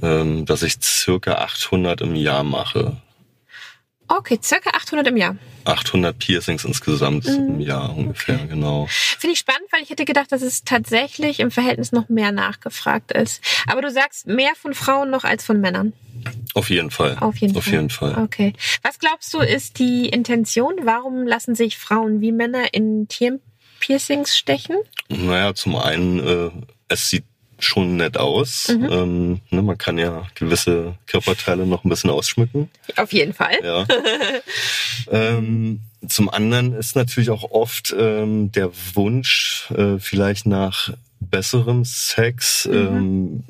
ähm, 0.03 0.47
dass 0.47 0.63
ich 0.63 0.77
circa 0.81 1.35
800 1.35 2.01
im 2.01 2.15
Jahr 2.15 2.43
mache. 2.45 2.97
Okay, 4.09 4.39
circa 4.43 4.71
800 4.71 5.07
im 5.09 5.17
Jahr. 5.17 5.37
800 5.65 6.19
Piercings 6.19 6.65
insgesamt 6.65 7.27
Mhm. 7.27 7.49
im 7.57 7.61
Jahr 7.61 7.95
ungefähr, 7.95 8.39
genau. 8.47 8.87
Finde 8.91 9.35
ich 9.35 9.39
spannend, 9.39 9.67
weil 9.71 9.83
ich 9.83 9.91
hätte 9.91 10.07
gedacht, 10.07 10.33
dass 10.33 10.41
es 10.41 10.65
tatsächlich 10.65 11.41
im 11.41 11.51
Verhältnis 11.51 11.93
noch 11.93 12.09
mehr 12.09 12.33
nachgefragt 12.33 13.13
ist. 13.13 13.43
Aber 13.67 13.83
du 13.83 13.91
sagst 13.91 14.27
mehr 14.27 14.53
von 14.57 14.73
Frauen 14.73 15.11
noch 15.11 15.25
als 15.25 15.45
von 15.45 15.61
Männern. 15.61 15.93
Auf 16.55 16.71
jeden 16.71 16.91
Fall. 16.91 17.19
Auf 17.21 17.37
jeden 17.37 17.55
Auf 17.57 17.65
Fall. 17.65 17.73
jeden 17.75 17.91
Fall. 17.91 18.17
Okay. 18.25 18.55
Was 18.83 18.99
glaubst 18.99 19.33
du, 19.35 19.39
ist 19.41 19.79
die 19.79 20.09
Intention? 20.09 20.75
Warum 20.85 21.27
lassen 21.27 21.55
sich 21.55 21.77
Frauen 21.77 22.21
wie 22.23 22.33
Männer 22.33 22.73
in 22.73 23.09
Tierpiercings 23.09 24.37
stechen? 24.37 24.77
Naja, 25.09 25.55
zum 25.55 25.77
einen, 25.77 26.19
äh, 26.27 26.51
es 26.89 27.11
sieht 27.11 27.25
schon 27.59 27.97
nett 27.97 28.17
aus. 28.17 28.69
Mhm. 28.69 28.89
Ähm, 28.91 29.41
ne, 29.51 29.63
man 29.63 29.79
kann 29.79 29.99
ja 29.99 30.27
gewisse 30.35 30.95
Körperteile 31.07 31.67
noch 31.67 31.85
ein 31.85 31.89
bisschen 31.89 32.11
ausschmücken. 32.11 32.71
Auf 32.97 33.13
jeden 33.13 33.33
Fall. 33.33 33.59
Ja. 33.63 33.87
ähm, 35.11 35.81
zum 36.07 36.29
anderen 36.29 36.75
ist 36.75 36.97
natürlich 36.97 37.31
auch 37.31 37.51
oft 37.51 37.95
ähm, 37.99 38.53
der 38.53 38.71
Wunsch 38.95 39.71
äh, 39.77 39.99
vielleicht 39.99 40.47
nach 40.47 40.91
besserem 41.21 41.85
Sex, 41.85 42.69
ähm, 42.71 43.43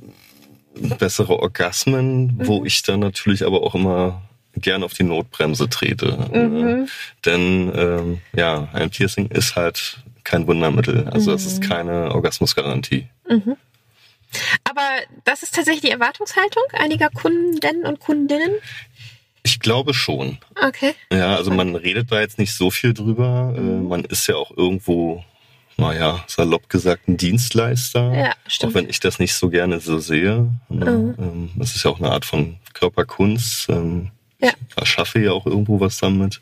bessere 0.99 1.39
Orgasmen, 1.39 2.41
wo 2.45 2.65
ich 2.65 2.83
dann 2.83 3.01
natürlich 3.01 3.45
aber 3.45 3.63
auch 3.63 3.75
immer 3.75 4.23
gern 4.55 4.83
auf 4.83 4.95
die 4.95 5.05
Notbremse 5.05 5.69
trete. 5.69 6.29
Mhm. 6.33 6.85
Äh, 6.85 6.87
denn 7.25 7.73
ähm, 7.75 8.21
ja, 8.33 8.69
ein 8.73 8.91
Piercing 8.91 9.29
ist 9.29 9.57
halt 9.57 9.99
kein 10.25 10.47
Wundermittel. 10.47 11.09
Also 11.09 11.33
es 11.33 11.47
ist 11.47 11.63
keine 11.63 12.15
Orgasmusgarantie. 12.15 13.09
Aber 14.65 14.83
das 15.25 15.43
ist 15.43 15.55
tatsächlich 15.55 15.83
die 15.83 15.91
Erwartungshaltung 15.91 16.63
einiger 16.73 17.09
Kunden 17.11 17.85
und 17.87 18.01
Kundinnen. 18.01 18.51
Ich 19.43 19.61
glaube 19.61 19.95
schon. 19.95 20.39
Okay. 20.63 20.95
Ja, 21.13 21.37
also 21.37 21.51
man 21.51 21.75
redet 21.75 22.13
da 22.13 22.21
jetzt 22.21 22.39
nicht 22.39 22.53
so 22.55 22.71
viel 22.71 22.93
drüber. 22.93 23.55
Äh, 23.57 23.61
Mhm. 23.61 23.89
man 23.89 24.05
ist 24.05 24.27
ja 24.27 24.35
auch 24.37 24.51
irgendwo 24.57 25.25
naja, 25.81 26.25
salopp 26.27 26.69
gesagt, 26.69 27.07
ein 27.09 27.17
Dienstleister. 27.17 28.13
Ja, 28.13 28.33
stimmt. 28.49 28.73
Auch 28.73 28.75
wenn 28.79 28.91
ich 28.91 28.99
das 28.99 29.21
nicht 29.21 29.33
so 29.35 29.49
gerne 29.49 29.79
so 29.79 30.01
sehe. 30.01 30.51
Ne? 30.69 30.85
Mhm. 30.91 31.15
Ähm, 31.19 31.51
Das 31.57 31.77
ist 31.77 31.85
ja 31.85 31.91
auch 31.93 32.01
eine 32.01 32.11
Art 32.11 32.25
von 32.25 32.57
Körperkunst. 32.75 33.69
Ähm, 33.69 34.11
Ja. 34.41 34.51
Ich 34.71 34.77
erschaffe 34.77 35.21
ja 35.21 35.31
auch 35.33 35.47
irgendwo 35.47 35.79
was 35.81 35.99
damit. 35.99 36.41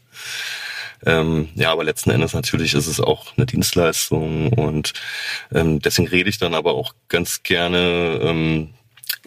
Ähm, 1.04 1.48
ja, 1.54 1.70
aber 1.72 1.84
letzten 1.84 2.10
Endes 2.10 2.32
natürlich 2.32 2.74
ist 2.74 2.86
es 2.86 3.00
auch 3.00 3.36
eine 3.36 3.46
Dienstleistung 3.46 4.52
und 4.52 4.92
ähm, 5.54 5.80
deswegen 5.80 6.08
rede 6.08 6.30
ich 6.30 6.38
dann 6.38 6.54
aber 6.54 6.74
auch 6.74 6.94
ganz 7.08 7.42
gerne, 7.42 8.18
ähm, 8.22 8.70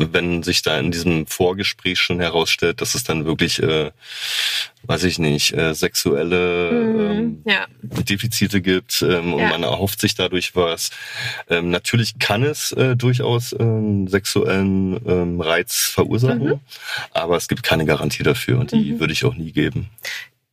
wenn 0.01 0.43
sich 0.43 0.61
da 0.61 0.79
in 0.79 0.91
diesem 0.91 1.27
Vorgespräch 1.27 1.99
schon 1.99 2.21
herausstellt, 2.21 2.79
dass 2.79 2.95
es 2.95 3.03
dann 3.03 3.25
wirklich, 3.25 3.61
äh, 3.61 3.91
weiß 4.83 5.03
ich 5.03 5.19
nicht, 5.19 5.51
äh, 5.53 5.73
sexuelle 5.75 6.69
ähm, 6.69 7.19
Mhm. 7.19 7.41
Ja. 7.45 7.65
Defizite 7.81 8.61
gibt 8.61 9.01
ähm, 9.01 9.33
und 9.33 9.41
Ja. 9.41 9.49
man 9.49 9.63
erhofft 9.63 9.99
sich 9.99 10.15
dadurch 10.15 10.55
was. 10.55 10.91
Ähm, 11.49 11.69
natürlich 11.69 12.17
kann 12.17 12.43
es 12.43 12.71
äh, 12.71 12.95
durchaus 12.95 13.53
ähm, 13.59 14.07
sexuellen 14.07 15.01
ähm, 15.05 15.41
Reiz 15.41 15.75
verursachen, 15.93 16.43
Mhm. 16.47 16.59
aber 17.11 17.35
es 17.35 17.49
gibt 17.49 17.63
keine 17.63 17.85
Garantie 17.85 18.23
dafür 18.23 18.57
und 18.59 18.71
die 18.71 18.99
würde 19.01 19.11
ich 19.11 19.25
auch 19.25 19.35
nie 19.35 19.51
geben. 19.51 19.89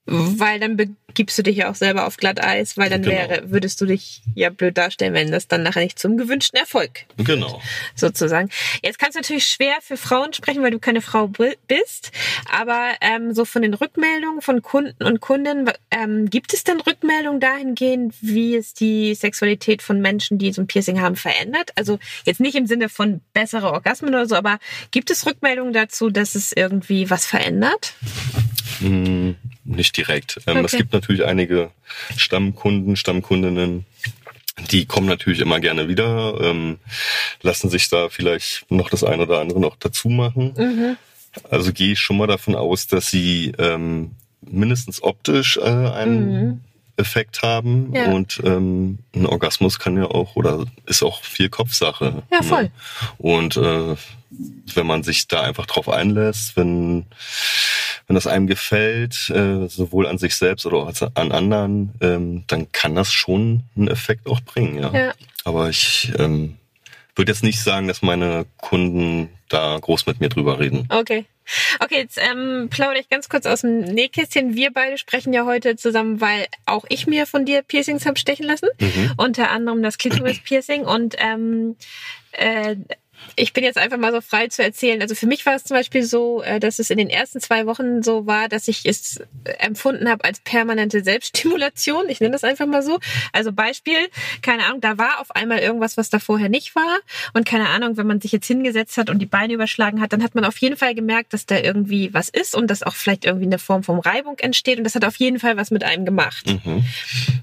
Weil 0.09 0.61
dann 0.61 0.77
begibst 0.77 1.37
du 1.37 1.43
dich 1.43 1.57
ja 1.57 1.69
auch 1.71 1.75
selber 1.75 2.07
auf 2.07 2.17
Glatteis, 2.17 2.77
weil 2.77 2.89
dann 2.89 3.03
Genau. 3.03 3.17
wäre, 3.17 3.51
würdest 3.51 3.81
du 3.81 3.87
dich 3.87 4.23
ja 4.37 4.51
blöd 4.51 4.79
darstellen, 4.79 5.15
wenn 5.15 5.33
das 5.33 5.49
dann 5.49 5.65
nachher 5.65 5.83
nicht 5.83 5.99
zum 5.99 6.17
gewünschten 6.17 6.59
Erfolg 6.61 7.07
Genau. 7.17 7.61
sozusagen. 7.97 8.49
Jetzt 8.85 9.01
kannst 9.01 9.17
du 9.17 9.21
natürlich 9.21 9.49
schwer 9.49 9.75
für 9.81 9.97
Frauen 9.97 10.33
sprechen, 10.33 10.63
weil 10.63 10.71
du 10.71 10.79
keine 10.79 11.03
Frau 11.03 11.27
bi- 11.27 11.57
bist, 11.67 12.13
aber 12.49 12.91
ähm, 13.01 13.35
so 13.35 13.45
von 13.45 13.63
den 13.63 13.75
Rückmeldungen 13.75 14.43
von 14.43 14.63
Kunden 14.63 15.03
und 15.03 15.21
Kundinnen, 15.21 15.69
ähm, 15.91 16.31
gibt 16.31 16.55
es 16.55 16.63
denn 16.63 16.79
Rückmeldungen 16.81 17.41
dahingehend, 17.41 18.15
wie 18.21 18.55
es 18.55 18.75
die 18.75 19.15
Sexualität 19.17 19.83
von 19.83 20.01
Menschen, 20.01 20.39
die 20.39 20.53
so 20.53 20.63
ein 20.63 20.69
Piercing 20.69 21.01
haben, 21.01 21.17
verändert? 21.17 21.73
Also 21.75 21.99
jetzt 22.25 22.39
nicht 22.39 22.55
im 22.55 22.67
Sinne 22.69 22.89
von 22.89 23.23
bessere 23.33 23.73
Orgasmen 23.73 24.11
oder 24.11 24.27
so, 24.27 24.37
aber 24.37 24.61
gibt 24.93 25.11
es 25.11 25.27
Rückmeldungen 25.27 25.73
dazu, 25.73 26.11
dass 26.11 26.37
es 26.37 26.53
irgendwie 26.53 27.11
was 27.11 27.27
verändert? 27.27 27.95
Nicht 29.65 29.97
direkt. 29.97 30.41
Ähm, 30.47 30.59
Es 30.65 30.73
Okay. 30.75 30.79
gibt 30.79 30.93
natürlich 30.93 31.25
einige 31.25 31.71
Stammkunden, 32.17 32.97
Stammkundinnen, 32.97 33.85
die 34.71 34.87
kommen 34.87 35.07
natürlich 35.07 35.41
immer 35.41 35.61
gerne 35.61 35.89
wieder, 35.89 36.39
ähm, 36.41 36.79
lassen 37.43 37.69
sich 37.71 37.89
da 37.89 38.09
vielleicht 38.09 38.65
noch 38.71 38.89
das 38.91 39.05
eine 39.05 39.23
oder 39.23 39.41
andere 39.41 39.61
noch 39.61 39.77
dazu 39.77 40.09
machen. 40.09 40.55
Mhm. 40.57 40.97
Also 41.51 41.73
gehe 41.73 41.93
ich 41.93 42.01
schon 42.01 42.17
mal 42.17 42.27
davon 42.27 42.55
aus, 42.55 42.87
dass 42.87 43.11
sie 43.11 43.53
ähm, 43.59 44.13
mindestens 44.41 45.03
optisch 45.03 45.59
äh, 45.59 45.61
einen 45.63 46.65
Effekt 46.97 47.43
haben 47.43 47.89
Mhm. 47.89 47.95
Ja. 47.95 48.05
und 48.07 48.41
ähm, 48.45 48.99
ein 49.15 49.27
Orgasmus 49.27 49.79
kann 49.79 49.99
ja 49.99 50.05
auch 50.07 50.35
oder 50.37 50.65
ist 50.87 51.03
auch 51.03 51.23
viel 51.23 51.51
Kopfsache. 51.51 52.23
Ja, 52.33 52.43
voll. 52.43 52.63
Ne? 52.65 52.71
Und 53.19 53.57
äh, 53.59 53.97
wenn 54.75 54.87
man 54.87 55.03
sich 55.03 55.29
da 55.29 55.43
einfach 55.43 55.67
drauf 55.67 55.91
einlässt, 55.91 56.57
wenn 56.57 57.05
wenn 58.07 58.15
das 58.15 58.27
einem 58.27 58.47
gefällt, 58.47 59.31
äh, 59.31 59.67
sowohl 59.69 60.07
an 60.07 60.19
sich 60.19 60.37
selbst 60.37 60.67
oder 60.67 60.77
auch 60.79 60.93
an 61.15 61.33
anderen, 61.33 61.93
ähm, 62.01 62.45
dann 62.47 62.71
kann 62.73 62.95
das 62.95 63.13
schon 63.13 63.65
einen 63.77 63.89
Effekt 63.89 64.27
auch 64.29 64.41
bringen, 64.41 64.79
ja. 64.79 64.93
Ja. 64.93 65.13
Aber 65.45 65.69
ich 65.69 66.13
ähm, 66.19 66.57
würde 67.15 67.33
jetzt 67.33 67.43
nicht 67.43 67.61
sagen, 67.61 67.89
dass 67.89 68.03
meine 68.03 68.47
Kunden 68.59 69.31
da 69.49 69.79
groß 69.81 70.07
mit 70.07 70.21
mir 70.21 70.29
drüber 70.29 70.59
reden. 70.59 70.89
Okay. 70.91 71.25
Okay, 71.79 71.99
jetzt 71.99 72.19
ähm, 72.19 72.69
plaudere 72.71 72.99
ich 72.99 73.09
ganz 73.09 73.29
kurz 73.29 73.47
aus 73.47 73.61
dem 73.61 73.81
Nähkästchen. 73.81 74.57
Wir 74.57 74.73
beide 74.73 74.99
sprechen 74.99 75.33
ja 75.33 75.45
heute 75.45 75.77
zusammen, 75.77 76.21
weil 76.21 76.47
auch 76.67 76.85
ich 76.89 77.07
mir 77.07 77.27
von 77.27 77.45
dir 77.45 77.63
Piercings 77.63 78.05
habe 78.05 78.19
stechen 78.19 78.47
lassen. 78.47 78.69
Mhm. 78.81 79.13
Unter 79.17 79.51
anderem 79.51 79.83
das 79.83 79.99
Klitoris-Piercing. 79.99 80.85
Und 80.85 81.15
ähm, 81.19 81.77
äh, 82.33 82.77
ich 83.35 83.53
bin 83.53 83.65
jetzt 83.65 83.79
einfach 83.79 83.99
mal 83.99 84.13
so 84.13 84.21
frei 84.21 84.49
zu 84.49 84.63
erzählen. 84.63 85.03
Also 85.03 85.15
für 85.15 85.27
mich 85.27 85.45
war 85.45 85.55
es 85.55 85.65
zum 85.65 85.77
Beispiel 85.77 86.03
so, 86.03 86.43
äh, 86.43 86.61
dass 86.61 86.79
es 86.79 86.91
in 86.91 86.99
den 86.99 87.11
ersten 87.11 87.41
zwei 87.41 87.67
Wochen 87.67 88.03
so 88.03 88.27
war, 88.27 88.49
dass 88.49 88.69
ich 88.69 88.87
es 88.87 89.21
empfunden 89.59 90.09
habe 90.09 90.25
als 90.25 90.41
permanente 90.41 91.03
Selbststimulation. 91.03 92.09
Ich 92.09 92.21
nenne 92.21 92.33
das 92.33 92.45
einfach 92.45 92.67
mal 92.67 92.83
so. 92.83 92.99
Also 93.33 93.53
Beispiel, 93.53 93.99
keine 94.43 94.65
Ahnung, 94.67 94.81
da 94.81 94.99
war 94.99 95.21
auf 95.21 95.31
einmal 95.33 95.59
irgendwas, 95.59 95.97
was 95.97 96.11
da 96.11 96.19
vorher 96.19 96.49
nicht 96.49 96.75
war. 96.77 96.99
Und 97.35 97.47
keine 97.47 97.69
Ahnung, 97.69 97.97
wenn 97.97 98.07
man 98.07 98.21
sich 98.21 98.33
jetzt 98.33 98.47
hingesetzt 98.47 98.97
hat 98.97 99.11
und 99.11 99.19
die 99.19 99.27
Beine 99.27 99.55
überschlagen 99.55 100.01
hat, 100.01 100.13
dann 100.13 100.23
hat 100.23 100.35
man 100.35 100.45
auf 100.45 100.59
jeden 100.59 100.77
Fall 100.77 100.95
gemerkt, 100.95 101.33
dass 101.33 101.47
da 101.47 101.59
irgendwie 101.59 102.15
was 102.15 102.29
ist 102.29 102.55
und 102.55 102.71
dass 102.71 102.83
auch 102.83 102.95
vielleicht 102.95 103.25
irgendwie 103.25 103.47
eine 103.47 103.59
Form 103.59 103.83
von 103.83 103.99
Reibung 103.99 104.39
entsteht. 104.39 104.79
Und 104.79 104.85
das 104.85 104.95
hat 104.95 105.05
auf 105.05 105.17
jeden 105.17 105.39
Fall 105.39 105.57
was 105.57 105.71
mit 105.71 105.85
einem 105.85 106.05
gemacht. 106.05 106.47
Mhm. 106.47 106.85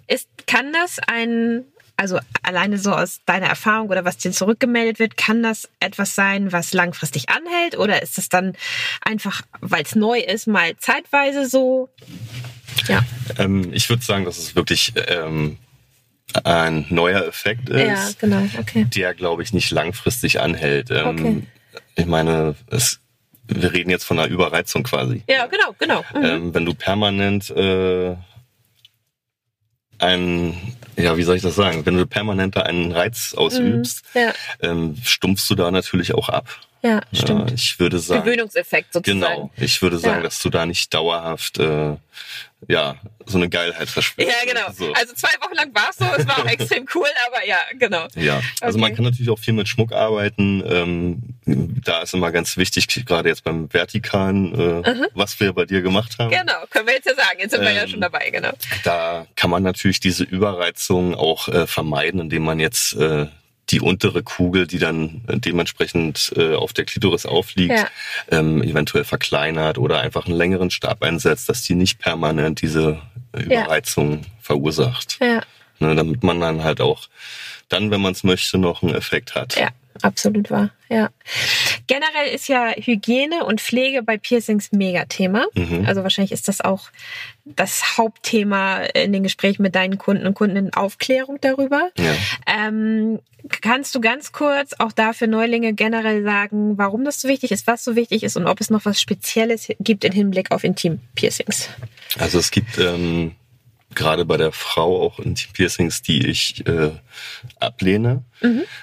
Ist, 0.07 0.27
kann 0.47 0.71
das 0.73 0.99
ein, 1.07 1.65
also 1.97 2.19
alleine 2.41 2.77
so 2.77 2.91
aus 2.91 3.19
deiner 3.25 3.47
Erfahrung 3.47 3.89
oder 3.89 4.03
was 4.05 4.17
dir 4.17 4.31
zurückgemeldet 4.31 4.99
wird, 4.99 5.15
kann 5.17 5.43
das 5.43 5.69
etwas 5.79 6.15
sein, 6.15 6.51
was 6.51 6.73
langfristig 6.73 7.29
anhält? 7.29 7.77
Oder 7.77 8.01
ist 8.01 8.17
das 8.17 8.29
dann 8.29 8.53
einfach, 9.01 9.41
weil 9.61 9.83
es 9.83 9.95
neu 9.95 10.19
ist, 10.19 10.47
mal 10.47 10.75
zeitweise 10.77 11.47
so? 11.47 11.89
Ja, 12.87 13.01
Ähm, 13.37 13.71
ich 13.73 13.89
würde 13.89 14.03
sagen, 14.03 14.25
dass 14.25 14.37
es 14.37 14.55
wirklich 14.55 14.93
ähm, 15.07 15.57
ein 16.43 16.85
neuer 16.89 17.25
Effekt 17.27 17.69
ist. 17.69 17.79
ja, 17.87 18.09
genau, 18.19 18.47
okay. 18.59 18.85
der, 18.85 19.13
glaube 19.13 19.43
ich, 19.43 19.53
nicht 19.53 19.69
langfristig 19.71 20.39
anhält. 20.41 20.89
Ähm, 20.91 21.07
Okay. 21.07 21.43
Ich 21.95 22.05
meine, 22.07 22.55
es, 22.71 22.99
wir 23.47 23.71
reden 23.71 23.91
jetzt 23.91 24.03
von 24.03 24.17
einer 24.19 24.27
Überreizung 24.27 24.81
quasi. 24.83 25.23
Ja, 25.29 25.45
genau, 25.45 25.75
genau. 25.77 26.03
Mhm. 26.15 26.23
Ähm, 26.23 26.53
wenn 26.55 26.65
du 26.65 26.73
permanent 26.73 27.51
äh, 27.51 28.15
ein, 29.99 30.55
ja, 30.97 31.17
wie 31.17 31.23
soll 31.23 31.35
ich 31.35 31.41
das 31.41 31.55
sagen, 31.55 31.85
wenn 31.85 31.97
du 31.97 32.05
permanent 32.05 32.55
da 32.55 32.61
einen 32.61 32.91
Reiz 32.91 33.33
ausübst, 33.35 34.03
Mhm. 34.13 34.19
Ja, 34.19 34.33
ähm, 34.61 34.95
stumpfst 35.03 35.49
du 35.49 35.55
da 35.55 35.71
natürlich 35.71 36.13
auch 36.13 36.29
ab. 36.29 36.47
Ja, 36.83 37.01
stimmt. 37.13 37.49
Ja, 37.49 37.55
ich 37.55 37.79
würde 37.79 37.99
sagen, 37.99 38.23
Gewöhnungseffekt 38.23 38.93
sozusagen. 38.93 39.19
genau, 39.21 39.49
ich 39.57 39.81
würde 39.81 39.97
sagen, 39.97 40.17
Ja. 40.17 40.23
dass 40.23 40.39
du 40.39 40.49
da 40.49 40.65
nicht 40.65 40.93
dauerhaft, 40.93 41.57
äh, 41.59 41.95
ja, 42.69 42.95
so 43.25 43.37
eine 43.37 43.49
Geilheit 43.49 43.89
verspürst. 43.89 44.29
Ja, 44.29 44.45
genau. 44.53 44.71
So. 44.71 44.93
Also 44.93 45.13
zwei 45.15 45.29
Wochen 45.41 45.55
lang 45.55 45.73
war 45.73 45.89
es 45.89 45.97
so, 45.97 46.05
es 46.17 46.25
war 46.27 46.39
auch 46.39 46.45
extrem 46.45 46.85
cool, 46.95 47.07
aber 47.27 47.45
ja, 47.45 47.57
genau. 47.77 48.07
Ja, 48.15 48.41
also 48.61 48.77
Okay. 48.77 48.87
man 48.89 48.95
kann 48.95 49.03
natürlich 49.05 49.29
auch 49.29 49.39
viel 49.39 49.53
mit 49.53 49.67
Schmuck 49.67 49.91
arbeiten. 49.91 50.63
Ähm, 50.65 51.23
da 51.45 52.01
ist 52.03 52.13
immer 52.13 52.31
ganz 52.31 52.55
wichtig, 52.55 52.87
gerade 53.05 53.27
jetzt 53.29 53.43
beim 53.43 53.71
Vertikalen, 53.73 54.53
äh, 54.83 55.07
was 55.13 55.39
wir 55.41 55.51
bei 55.53 55.65
dir 55.65 55.81
gemacht 55.81 56.17
haben. 56.19 56.31
Genau, 56.31 56.65
können 56.69 56.87
wir 56.87 56.93
jetzt 56.95 57.05
ja 57.05 57.15
sagen. 57.15 57.39
Jetzt 57.39 57.51
sind 57.51 57.61
wir 57.61 57.71
ja 57.73 57.83
Ähm, 57.83 57.89
schon 57.89 58.01
dabei, 58.01 58.29
genau. 58.29 58.51
Da 58.85 59.25
kann 59.35 59.49
man 59.49 59.63
natürlich 59.63 59.99
diese 59.99 60.23
Überreizung 60.23 61.15
auch 61.15 61.47
äh, 61.49 61.67
vermeiden, 61.67 62.19
indem 62.21 62.43
man 62.43 62.59
jetzt 62.59 62.93
äh, 62.93 63.27
die 63.69 63.79
untere 63.81 64.23
Kugel, 64.23 64.67
die 64.67 64.77
dann 64.79 65.21
äh, 65.27 65.37
dementsprechend 65.39 66.33
äh, 66.35 66.53
auf 66.55 66.73
der 66.73 66.85
Klitoris 66.85 67.25
aufliegt, 67.25 67.73
Ja. 67.73 67.87
ähm, 68.29 68.61
eventuell 68.61 69.03
verkleinert 69.05 69.77
oder 69.77 69.99
einfach 70.01 70.25
einen 70.25 70.35
längeren 70.35 70.69
Stab 70.69 71.01
einsetzt, 71.03 71.47
dass 71.49 71.61
die 71.63 71.75
nicht 71.75 71.99
permanent 71.99 72.61
diese 72.61 72.99
äh, 73.33 73.41
Überreizung 73.43 74.21
verursacht. 74.41 75.17
Ja, 75.21 75.41
Ne, 75.79 75.95
damit 75.95 76.23
man 76.23 76.39
dann 76.39 76.63
halt 76.63 76.79
auch 76.81 77.09
dann, 77.67 77.89
wenn 77.89 77.99
man 77.99 78.11
es 78.13 78.23
möchte, 78.23 78.57
noch 78.59 78.83
einen 78.83 78.93
Effekt 78.93 79.33
hat. 79.33 79.55
ja, 79.57 79.69
absolut 80.01 80.51
wahr. 80.51 80.71
Ja. 80.89 81.09
Generell 81.87 82.33
ist 82.33 82.47
ja 82.47 82.71
Hygiene 82.75 83.45
und 83.45 83.61
Pflege 83.61 84.03
bei 84.03 84.17
Piercings 84.17 84.71
mega 84.71 85.05
Thema. 85.05 85.45
Mhm. 85.55 85.85
Also 85.85 86.03
wahrscheinlich 86.03 86.31
ist 86.31 86.47
das 86.47 86.61
auch 86.61 86.89
das 87.45 87.97
Hauptthema 87.97 88.81
in 88.93 89.11
den 89.11 89.23
Gesprächen 89.23 89.63
mit 89.63 89.75
deinen 89.75 89.97
Kunden 89.97 90.25
und 90.25 90.33
Kundinnen 90.33 90.73
Aufklärung 90.73 91.39
darüber. 91.41 91.89
Ja. 91.97 92.15
Ähm, 92.47 93.19
kannst 93.61 93.93
du 93.95 94.01
ganz 94.01 94.31
kurz 94.31 94.73
auch 94.79 94.91
da 94.91 95.13
für 95.13 95.27
Neulinge 95.27 95.73
generell 95.73 96.23
sagen, 96.23 96.77
warum 96.77 97.03
das 97.03 97.19
so 97.19 97.27
wichtig 97.27 97.51
ist, 97.51 97.67
was 97.67 97.83
so 97.83 97.95
wichtig 97.95 98.23
ist 98.23 98.37
und 98.37 98.47
ob 98.47 98.61
es 98.61 98.69
noch 98.69 98.85
was 98.85 99.01
Spezielles 99.01 99.67
gibt 99.79 100.05
im 100.05 100.13
Hinblick 100.13 100.51
auf 100.51 100.63
Intim-Piercings? 100.63 101.69
Also 102.17 102.39
es 102.39 102.51
gibt 102.51 102.77
ähm, 102.77 103.35
gerade 103.95 104.25
bei 104.25 104.37
der 104.37 104.51
Frau 104.51 105.01
auch 105.01 105.19
Intim-Piercings, 105.19 106.01
die 106.01 106.27
ich 106.27 106.65
äh, 106.67 106.91
ablehne. 107.59 108.23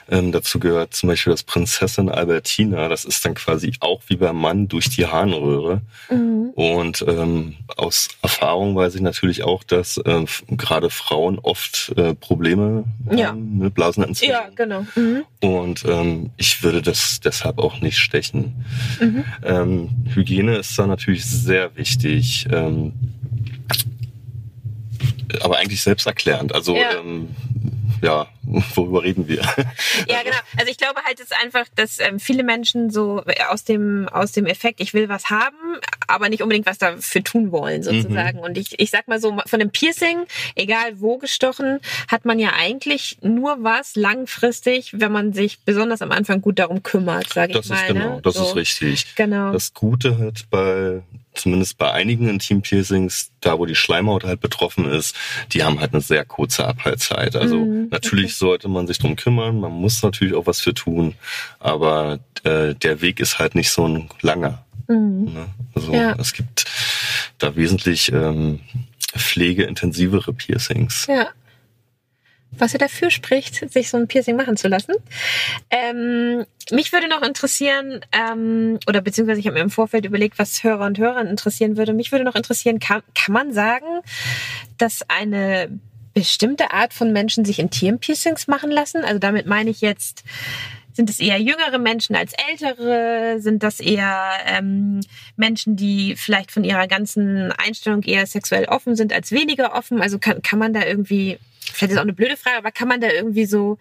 Ähm, 0.09 0.33
dazu 0.33 0.59
gehört 0.59 0.95
zum 0.95 1.09
Beispiel 1.11 1.33
das 1.33 1.43
Prinzessin 1.43 2.09
Albertina. 2.09 2.89
Das 2.89 3.05
ist 3.05 3.23
dann 3.27 3.35
quasi 3.35 3.75
auch 3.81 4.01
wie 4.07 4.17
beim 4.17 4.37
Mann 4.37 4.69
durch 4.69 4.89
die 4.89 5.05
Harnröhre. 5.07 5.83
Und 6.55 7.05
ähm, 7.07 7.57
aus 7.77 8.09
Erfahrung 8.23 8.75
weiß 8.75 8.95
ich 8.95 9.03
natürlich 9.03 9.43
auch, 9.43 9.63
dass 9.63 9.99
äh, 9.99 10.25
gerade 10.49 10.89
Frauen 10.89 11.39
oft 11.39 11.93
äh, 11.97 12.15
Probleme 12.15 12.85
Ja. 13.15 13.29
haben 13.29 13.59
mit 13.59 13.75
Blasenentzündung. 13.75 14.35
Ja, 14.35 14.49
genau. 14.55 14.87
Mhm. 14.95 15.25
Und 15.43 15.85
ähm, 15.85 16.31
ich 16.39 16.63
würde 16.63 16.81
das 16.81 17.21
deshalb 17.21 17.59
auch 17.59 17.83
nicht 17.83 17.99
stechen. 17.99 18.65
Ähm, 19.45 19.91
Hygiene 20.15 20.57
ist 20.57 20.79
da 20.79 20.87
natürlich 20.87 21.25
sehr 21.27 21.77
wichtig. 21.77 22.47
Aber 25.41 25.59
eigentlich 25.59 25.83
selbsterklärend. 25.83 26.55
Also 26.55 26.77
Ja. 26.77 26.99
ähm, 26.99 27.29
ja, 28.03 28.27
worüber 28.75 29.03
reden 29.03 29.29
wir? 29.29 29.43
Ja, 30.09 30.23
genau. 30.23 30.37
Also 30.57 30.71
ich 30.71 30.79
glaube 30.79 31.01
halt, 31.05 31.21
es 31.21 31.27
ist 31.27 31.37
einfach, 31.43 31.67
dass 31.77 32.01
ähm, 32.01 32.19
viele 32.19 32.43
Menschen 32.43 32.91
so 32.91 33.23
aus 33.49 33.65
dem, 33.65 34.09
aus 34.09 34.33
dem 34.33 34.47
Effekt, 34.47 34.81
ich 34.81 34.95
will 34.95 35.09
was 35.09 35.31
haben, 35.31 35.57
aber 36.07 36.29
nicht 36.29 36.43
unbedingt 36.43 36.67
was 36.67 36.79
dafür 36.79 37.23
tun 37.23 37.53
wollen, 37.53 37.83
sozusagen. 37.83 38.39
Mhm. 38.39 38.45
Und 38.45 38.59
ich, 38.59 38.79
ich 38.79 38.91
sag 38.91 39.09
mal 39.09 39.21
so, 39.21 39.37
von 39.47 39.61
einem 39.61 39.71
Piercing, 39.71 40.25
egal 40.55 41.01
wo 41.01 41.19
gestochen, 41.19 41.81
hat 42.09 42.25
man 42.25 42.39
ja 42.39 42.53
eigentlich 42.59 43.19
nur 43.23 43.63
was 43.63 43.97
langfristig, 43.97 44.99
wenn 44.99 45.13
man 45.13 45.33
sich 45.33 45.61
besonders 45.61 46.03
am 46.03 46.13
Anfang 46.13 46.41
gut 46.41 46.59
darum 46.59 46.83
kümmert, 46.83 47.33
sage 47.33 47.59
ich 47.59 47.69
mal. 47.69 47.77
Das 47.77 47.83
ist 47.83 47.87
genau, 47.87 48.17
ne? 48.17 48.21
das 48.23 48.35
so. 48.35 48.45
ist 48.45 48.57
richtig. 48.57 49.15
Genau. 49.17 49.53
Das 49.53 49.75
Gute 49.75 50.19
halt 50.19 50.49
bei 50.51 51.03
zumindest 51.35 51.79
bei 51.79 51.91
einigen 51.93 52.29
Intim-Piercings, 52.29 53.31
da 53.41 53.59
wo 53.59 53.67
die 53.67 53.75
Schleimhaut 53.75 54.25
halt 54.25 54.41
betroffen 54.41 54.87
ist, 54.87 55.17
die 55.53 55.63
haben 55.63 55.81
halt 55.81 55.93
eine 55.93 56.03
sehr 56.03 56.25
kurze 56.25 56.67
Abheilzeit. 56.67 57.37
Also 57.37 57.57
mm, 57.57 57.89
natürlich 57.91 58.27
okay. 58.27 58.35
sollte 58.35 58.69
man 58.69 58.87
sich 58.87 58.99
drum 58.99 59.17
kümmern, 59.17 59.61
man 59.61 59.73
muss 59.73 60.03
natürlich 60.03 60.35
auch 60.35 60.47
was 60.47 60.61
für 60.61 60.75
tun, 60.75 61.15
aber 61.59 62.19
äh, 62.45 62.75
der 62.75 63.01
Weg 63.01 63.21
ist 63.21 63.39
halt 63.39 63.55
nicht 63.55 63.71
so 63.71 63.87
ein 63.87 64.11
langer. 64.21 64.65
Mm. 64.89 65.25
Ne? 65.25 65.47
Also 65.75 65.93
ja. 65.93 66.17
es 66.19 66.33
gibt 66.33 66.65
da 67.39 67.55
wesentlich 67.57 68.13
ähm, 68.13 68.61
pflegeintensivere 69.17 70.33
Piercings. 70.33 71.07
Ja 71.09 71.29
was 72.53 72.73
er 72.73 72.79
dafür 72.79 73.11
spricht, 73.11 73.71
sich 73.73 73.91
so 73.91 73.97
ein 73.97 74.09
Piercing 74.09 74.37
machen 74.37 74.57
zu 74.57 74.69
lassen. 74.69 74.95
Ähm, 75.71 76.45
mich 76.71 76.93
würde 76.93 77.09
noch 77.09 77.23
interessieren, 77.23 78.01
ähm, 78.13 78.79
oder 78.87 79.01
beziehungsweise 79.01 79.41
ich 79.41 79.47
habe 79.47 79.55
mir 79.55 79.63
im 79.63 79.71
Vorfeld 79.71 80.05
überlegt, 80.05 80.39
was 80.39 80.63
Hörer 80.63 80.87
und 80.87 80.99
Hörern 80.99 81.27
interessieren 81.27 81.77
würde. 81.77 81.93
Mich 81.93 82.13
würde 82.13 82.25
noch 82.25 82.35
interessieren, 82.35 82.79
kann, 82.79 83.03
kann 83.15 83.33
man 83.33 83.53
sagen, 83.53 83.87
dass 84.79 85.09
eine 85.09 85.69
bestimmte 86.13 86.73
Art 86.73 86.93
von 86.93 87.13
Menschen 87.13 87.45
sich 87.45 87.59
Intim-Piercings 87.59 88.49
machen 88.49 88.71
lassen? 88.71 89.05
Also 89.05 89.19
damit 89.19 89.47
meine 89.47 89.71
ich 89.71 89.81
jetzt, 89.81 90.25
sind 90.93 91.11
es 91.11 91.21
eher 91.21 91.39
jüngere 91.39 91.79
Menschen 91.79 92.17
als 92.17 92.33
ältere? 92.51 93.37
Sind 93.41 93.63
das 93.63 93.81
eher 93.81 94.33
ähm, 94.47 95.01
Menschen, 95.37 95.77
die 95.77 96.17
vielleicht 96.17 96.51
von 96.51 96.65
ihrer 96.65 96.87
ganzen 96.87 97.53
Einstellung 97.53 98.03
eher 98.03 98.27
sexuell 98.27 98.65
offen 98.67 98.97
sind 98.97 99.13
als 99.13 99.33
weniger 99.33 99.75
offen? 99.75 100.01
Also 100.03 100.19
kann, 100.19 100.43
kann 100.43 100.59
man 100.59 100.73
da 100.73 100.85
irgendwie 100.85 101.39
vielleicht 101.73 101.93
ist 101.93 101.99
auch 101.99 102.03
eine 102.03 102.13
blöde 102.13 102.37
Frage, 102.37 102.59
aber 102.59 102.73
kann 102.73 102.89
man 102.89 103.01
da 103.01 103.11
irgendwie 103.11 103.47
so 103.47 103.79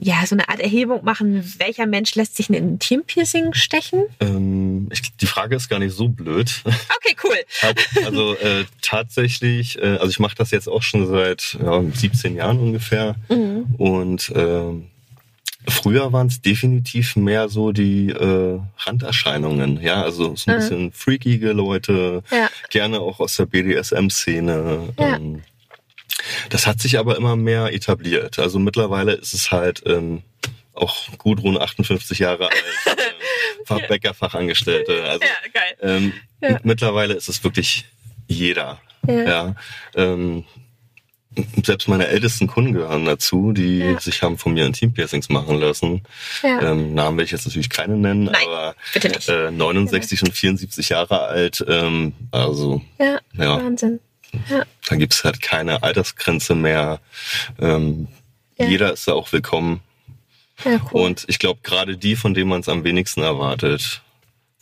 ja, 0.00 0.24
so 0.26 0.34
eine 0.34 0.48
Art 0.48 0.60
Erhebung 0.60 1.04
machen, 1.04 1.44
welcher 1.58 1.86
Mensch 1.86 2.14
lässt 2.14 2.36
sich 2.36 2.48
ein 2.48 2.54
Intimpiercing 2.54 3.54
stechen? 3.54 4.04
Ähm, 4.20 4.88
ich, 4.92 5.16
die 5.16 5.26
Frage 5.26 5.56
ist 5.56 5.68
gar 5.68 5.78
nicht 5.78 5.94
so 5.94 6.08
blöd. 6.08 6.62
Okay, 6.64 7.16
cool. 7.22 7.36
also 8.04 8.34
äh, 8.36 8.64
tatsächlich, 8.82 9.78
äh, 9.78 9.96
also 9.96 10.08
ich 10.08 10.18
mache 10.18 10.34
das 10.36 10.50
jetzt 10.50 10.68
auch 10.68 10.82
schon 10.82 11.06
seit 11.06 11.58
ja, 11.60 11.82
17 11.82 12.36
Jahren 12.36 12.58
ungefähr. 12.60 13.16
Mhm. 13.28 13.74
Und 13.76 14.30
äh, 14.30 14.72
früher 15.68 16.12
waren 16.12 16.26
es 16.26 16.42
definitiv 16.42 17.16
mehr 17.16 17.48
so 17.48 17.72
die 17.72 18.10
äh, 18.10 18.60
Randerscheinungen, 18.78 19.80
ja, 19.80 20.02
also 20.02 20.34
so 20.36 20.50
ein 20.50 20.54
mhm. 20.54 20.60
bisschen 20.60 20.92
freakige 20.92 21.52
Leute, 21.52 22.22
ja. 22.30 22.48
gerne 22.70 23.00
auch 23.00 23.20
aus 23.20 23.36
der 23.36 23.46
BDSM-Szene. 23.46 24.94
Ja. 24.98 25.16
Ähm, 25.16 25.42
das 26.50 26.66
hat 26.66 26.80
sich 26.80 26.98
aber 26.98 27.16
immer 27.16 27.36
mehr 27.36 27.72
etabliert. 27.72 28.38
Also 28.38 28.58
mittlerweile 28.58 29.12
ist 29.12 29.34
es 29.34 29.50
halt 29.50 29.82
ähm, 29.86 30.22
auch 30.74 31.08
Gudrun 31.18 31.60
58 31.60 32.18
Jahre 32.18 32.50
alt, 32.50 32.64
äh, 33.82 33.86
Bäckerfachangestellte. 33.88 35.04
Also, 35.04 35.24
ja, 35.24 35.50
geil. 35.52 35.76
Ähm. 35.80 36.12
Mittlerweile 36.62 37.14
ist 37.14 37.28
es 37.28 37.42
wirklich 37.42 37.86
jeder. 38.26 38.80
Ja. 39.06 39.22
ja 39.22 39.54
ähm, 39.94 40.44
selbst 41.64 41.88
meine 41.88 42.08
ältesten 42.08 42.46
Kunden 42.46 42.72
gehören 42.72 43.04
dazu, 43.04 43.52
die 43.52 43.78
ja. 43.78 44.00
sich 44.00 44.22
haben 44.22 44.38
von 44.38 44.54
mir 44.54 44.66
Intim-Piercings 44.66 45.28
machen 45.28 45.58
lassen. 45.58 46.02
Ja. 46.42 46.70
Ähm, 46.70 46.94
Namen 46.94 47.18
will 47.18 47.24
ich 47.24 47.30
jetzt 47.30 47.46
natürlich 47.46 47.70
keine 47.70 47.96
nennen, 47.96 48.24
Nein, 48.24 48.36
aber 48.46 48.74
bitte 48.92 49.08
nicht. 49.08 49.28
Äh, 49.28 49.50
69 49.50 50.20
ja. 50.20 50.26
und 50.26 50.32
74 50.32 50.88
Jahre 50.90 51.20
alt. 51.20 51.64
Ähm, 51.66 52.12
also 52.30 52.82
ja, 52.98 53.18
ja, 53.32 53.62
Wahnsinn. 53.62 54.00
Ja. 54.48 54.64
Da 54.88 54.96
gibt's 54.96 55.24
halt 55.24 55.40
keine 55.40 55.82
Altersgrenze 55.82 56.54
mehr. 56.54 57.00
Ähm. 57.60 58.08
Jeder 58.56 58.92
ist 58.92 59.08
da 59.08 59.14
auch 59.14 59.32
willkommen. 59.32 59.80
Ja, 60.64 60.80
cool. 60.92 61.02
Und 61.02 61.24
ich 61.26 61.38
glaube, 61.38 61.60
gerade 61.62 61.96
die, 61.96 62.16
von 62.16 62.34
denen 62.34 62.48
man 62.48 62.60
es 62.60 62.68
am 62.68 62.84
wenigsten 62.84 63.22
erwartet, 63.22 64.02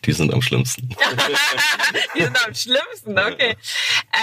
die 0.05 0.13
sind 0.13 0.35
am 0.35 0.43
schlimmsten. 0.43 0.89
die 2.17 2.23
sind 2.23 2.47
am 2.47 2.55
schlimmsten, 2.55 3.19
okay. 3.19 3.57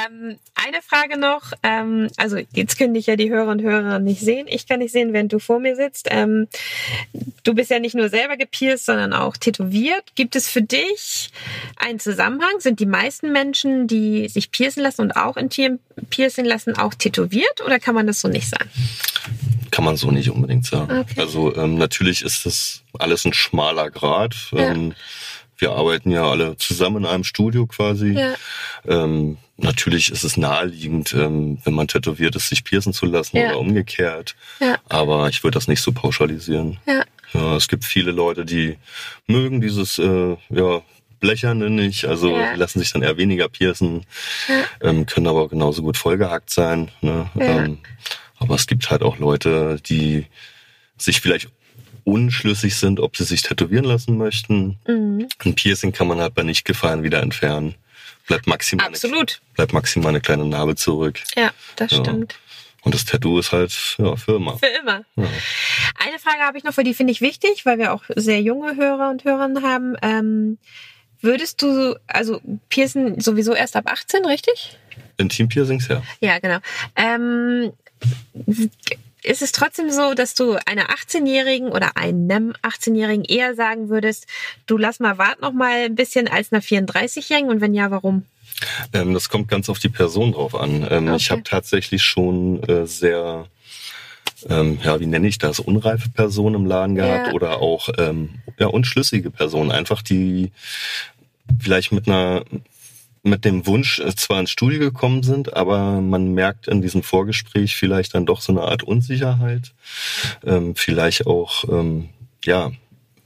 Ähm, 0.05 0.37
eine 0.55 0.81
Frage 0.81 1.17
noch. 1.17 1.53
Ähm, 1.63 2.09
also 2.17 2.37
jetzt 2.51 2.77
können 2.77 2.93
dich 2.93 3.07
ja 3.07 3.15
die 3.15 3.29
Hörer 3.29 3.49
und 3.49 3.61
Hörer 3.61 3.99
nicht 3.99 4.19
sehen. 4.19 4.47
Ich 4.49 4.67
kann 4.67 4.79
nicht 4.79 4.91
sehen, 4.91 5.13
während 5.13 5.31
du 5.31 5.39
vor 5.39 5.59
mir 5.59 5.75
sitzt. 5.75 6.07
Ähm, 6.09 6.47
du 7.43 7.53
bist 7.53 7.71
ja 7.71 7.79
nicht 7.79 7.95
nur 7.95 8.09
selber 8.09 8.35
gepierst, 8.35 8.85
sondern 8.85 9.13
auch 9.13 9.37
tätowiert. 9.37 10.03
Gibt 10.15 10.35
es 10.35 10.49
für 10.49 10.61
dich 10.61 11.31
einen 11.77 11.99
Zusammenhang? 11.99 12.59
Sind 12.59 12.79
die 12.79 12.85
meisten 12.85 13.31
Menschen, 13.31 13.87
die 13.87 14.27
sich 14.27 14.51
piercen 14.51 14.83
lassen 14.83 15.01
und 15.01 15.13
auch 15.13 15.37
in 15.37 15.49
Tieren 15.49 15.79
piercen 16.09 16.45
lassen, 16.45 16.75
auch 16.75 16.93
tätowiert? 16.93 17.61
Oder 17.65 17.79
kann 17.79 17.95
man 17.95 18.05
das 18.05 18.19
so 18.19 18.27
nicht 18.27 18.49
sagen? 18.49 18.69
Kann 19.71 19.85
man 19.85 19.95
so 19.95 20.11
nicht 20.11 20.29
unbedingt 20.29 20.65
sagen. 20.65 20.99
Okay. 20.99 21.21
Also 21.21 21.55
ähm, 21.55 21.77
natürlich 21.77 22.21
ist 22.21 22.45
das 22.45 22.81
alles 22.97 23.23
ein 23.25 23.33
schmaler 23.33 23.89
Grad. 23.89 24.35
Ja. 24.51 24.73
Wir 25.59 25.71
arbeiten 25.73 26.09
ja 26.09 26.29
alle 26.29 26.57
zusammen 26.57 27.03
in 27.03 27.05
einem 27.05 27.23
Studio 27.25 27.67
quasi. 27.67 28.13
Ja. 28.13 28.33
Ähm, 28.87 29.37
natürlich 29.57 30.09
ist 30.09 30.23
es 30.23 30.37
naheliegend, 30.37 31.13
ähm, 31.13 31.59
wenn 31.65 31.73
man 31.73 31.87
tätowiert 31.87 32.35
ist, 32.37 32.47
sich 32.47 32.63
piercen 32.63 32.93
zu 32.93 33.05
lassen 33.05 33.37
ja. 33.37 33.49
oder 33.49 33.59
umgekehrt. 33.59 34.35
Ja. 34.59 34.77
Aber 34.87 35.27
ich 35.27 35.43
würde 35.43 35.55
das 35.55 35.67
nicht 35.67 35.81
so 35.81 35.91
pauschalisieren. 35.91 36.77
Ja. 36.87 37.03
ja. 37.33 37.55
Es 37.57 37.67
gibt 37.67 37.83
viele 37.83 38.11
Leute, 38.11 38.45
die 38.45 38.77
mögen 39.27 39.59
dieses 39.59 39.99
äh, 39.99 40.37
ja, 40.49 40.81
Blecherne 41.19 41.69
nicht, 41.69 42.05
also 42.05 42.37
ja. 42.37 42.55
lassen 42.55 42.79
sich 42.79 42.93
dann 42.93 43.01
eher 43.01 43.17
weniger 43.17 43.49
piercen, 43.49 44.05
ja. 44.47 44.89
ähm, 44.89 45.05
können 45.05 45.27
aber 45.27 45.49
genauso 45.49 45.81
gut 45.81 45.97
vollgehackt 45.97 46.49
sein. 46.49 46.89
Ne? 47.01 47.29
Ja. 47.35 47.45
Ähm, 47.45 47.79
aber 48.37 48.55
es 48.55 48.67
gibt 48.67 48.89
halt 48.89 49.03
auch 49.03 49.17
Leute, 49.17 49.81
die 49.85 50.25
sich 50.97 51.19
vielleicht 51.19 51.49
unschlüssig 52.11 52.75
sind, 52.75 52.99
ob 52.99 53.17
sie 53.17 53.23
sich 53.23 53.41
tätowieren 53.41 53.85
lassen 53.85 54.17
möchten. 54.17 54.77
Mhm. 54.87 55.27
Ein 55.43 55.55
Piercing 55.55 55.91
kann 55.91 56.07
man 56.07 56.19
halt 56.19 56.33
bei 56.33 56.43
nicht 56.43 56.65
gefallen 56.65 57.03
wieder 57.03 57.21
entfernen. 57.21 57.75
Bleibt 58.27 58.47
maximal, 58.47 58.87
Absolut. 58.87 59.41
Eine, 59.41 59.55
bleibt 59.55 59.73
maximal 59.73 60.09
eine 60.09 60.21
kleine 60.21 60.45
Narbe 60.45 60.75
zurück. 60.75 61.19
Ja, 61.35 61.51
das 61.75 61.91
ja. 61.91 61.99
stimmt. 61.99 62.35
Und 62.81 62.95
das 62.95 63.05
Tattoo 63.05 63.39
ist 63.39 63.51
halt 63.51 63.95
ja, 63.97 64.15
für 64.15 64.35
immer. 64.35 64.57
Für 64.57 64.67
immer. 64.67 65.03
Ja. 65.15 65.27
Eine 65.97 66.19
Frage 66.19 66.39
habe 66.39 66.57
ich 66.57 66.63
noch, 66.63 66.77
weil 66.77 66.83
die 66.83 66.93
finde 66.93 67.11
ich 67.11 67.21
wichtig, 67.21 67.65
weil 67.65 67.77
wir 67.77 67.93
auch 67.93 68.03
sehr 68.15 68.41
junge 68.41 68.75
Hörer 68.75 69.09
und 69.09 69.25
Hörerinnen 69.25 69.63
haben. 69.63 69.95
Ähm, 70.01 70.57
würdest 71.21 71.61
du, 71.61 71.99
also 72.07 72.39
Piercen 72.69 73.19
sowieso 73.19 73.53
erst 73.53 73.75
ab 73.75 73.91
18, 73.91 74.25
richtig? 74.25 74.77
Intim-Piercings, 75.17 75.87
ja. 75.89 76.01
Ja, 76.21 76.39
genau. 76.39 76.59
Ähm, 76.95 77.73
ist 79.23 79.41
es 79.41 79.51
trotzdem 79.51 79.89
so, 79.91 80.13
dass 80.13 80.33
du 80.33 80.57
einer 80.65 80.89
18-Jährigen 80.89 81.69
oder 81.69 81.97
einem 81.97 82.53
18-Jährigen 82.63 83.25
eher 83.25 83.55
sagen 83.55 83.89
würdest, 83.89 84.27
du 84.65 84.77
lass 84.77 84.99
mal 84.99 85.17
wart 85.17 85.41
noch 85.41 85.53
mal 85.53 85.85
ein 85.85 85.95
bisschen 85.95 86.27
als 86.27 86.51
einer 86.51 86.61
34-Jährigen 86.61 87.49
und 87.49 87.61
wenn 87.61 87.73
ja, 87.73 87.91
warum? 87.91 88.25
Ähm, 88.93 89.13
das 89.13 89.29
kommt 89.29 89.47
ganz 89.47 89.69
auf 89.69 89.79
die 89.79 89.89
Person 89.89 90.33
drauf 90.33 90.55
an. 90.55 90.87
Ähm, 90.89 91.07
okay. 91.07 91.15
Ich 91.17 91.31
habe 91.31 91.43
tatsächlich 91.43 92.03
schon 92.03 92.63
äh, 92.63 92.85
sehr 92.85 93.47
ähm, 94.47 94.79
ja, 94.83 94.99
wie 94.99 95.05
nenne 95.05 95.27
ich 95.27 95.37
das, 95.37 95.59
unreife 95.59 96.09
Personen 96.09 96.55
im 96.55 96.65
Laden 96.65 96.95
gehabt 96.95 97.27
ja. 97.27 97.33
oder 97.33 97.61
auch 97.61 97.89
ähm, 97.97 98.29
ja, 98.57 98.67
unschlüssige 98.67 99.31
Personen, 99.31 99.71
einfach 99.71 100.01
die 100.01 100.51
vielleicht 101.59 101.91
mit 101.91 102.07
einer 102.07 102.43
mit 103.23 103.45
dem 103.45 103.65
Wunsch 103.67 103.99
äh, 103.99 104.15
zwar 104.15 104.39
ins 104.39 104.51
Studio 104.51 104.79
gekommen 104.79 105.23
sind, 105.23 105.53
aber 105.53 106.01
man 106.01 106.33
merkt 106.33 106.67
in 106.67 106.81
diesem 106.81 107.03
Vorgespräch 107.03 107.75
vielleicht 107.75 108.15
dann 108.15 108.25
doch 108.25 108.41
so 108.41 108.51
eine 108.51 108.61
Art 108.61 108.83
Unsicherheit. 108.83 109.73
Ähm, 110.45 110.75
vielleicht 110.75 111.27
auch, 111.27 111.65
ähm, 111.69 112.09
ja, 112.45 112.71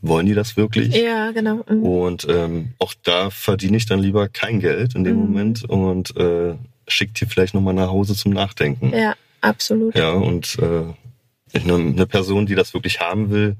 wollen 0.01 0.25
die 0.25 0.33
das 0.33 0.57
wirklich? 0.57 0.95
Ja, 0.95 1.31
genau. 1.31 1.63
Mhm. 1.69 1.83
Und 1.83 2.27
ähm, 2.29 2.73
auch 2.79 2.93
da 3.03 3.29
verdiene 3.29 3.77
ich 3.77 3.85
dann 3.85 3.99
lieber 3.99 4.27
kein 4.27 4.59
Geld 4.59 4.95
in 4.95 5.03
dem 5.03 5.15
mhm. 5.15 5.21
Moment 5.21 5.63
und 5.63 6.15
äh, 6.17 6.55
schickt 6.87 7.21
die 7.21 7.25
vielleicht 7.25 7.53
nochmal 7.53 7.73
nach 7.73 7.89
Hause 7.89 8.15
zum 8.15 8.33
Nachdenken. 8.33 8.93
Ja, 8.93 9.15
absolut. 9.41 9.95
Ja, 9.95 10.11
und 10.11 10.57
äh, 10.59 11.57
eine, 11.57 11.73
eine 11.73 12.05
Person, 12.05 12.45
die 12.45 12.55
das 12.55 12.73
wirklich 12.73 12.99
haben 12.99 13.29
will, 13.29 13.55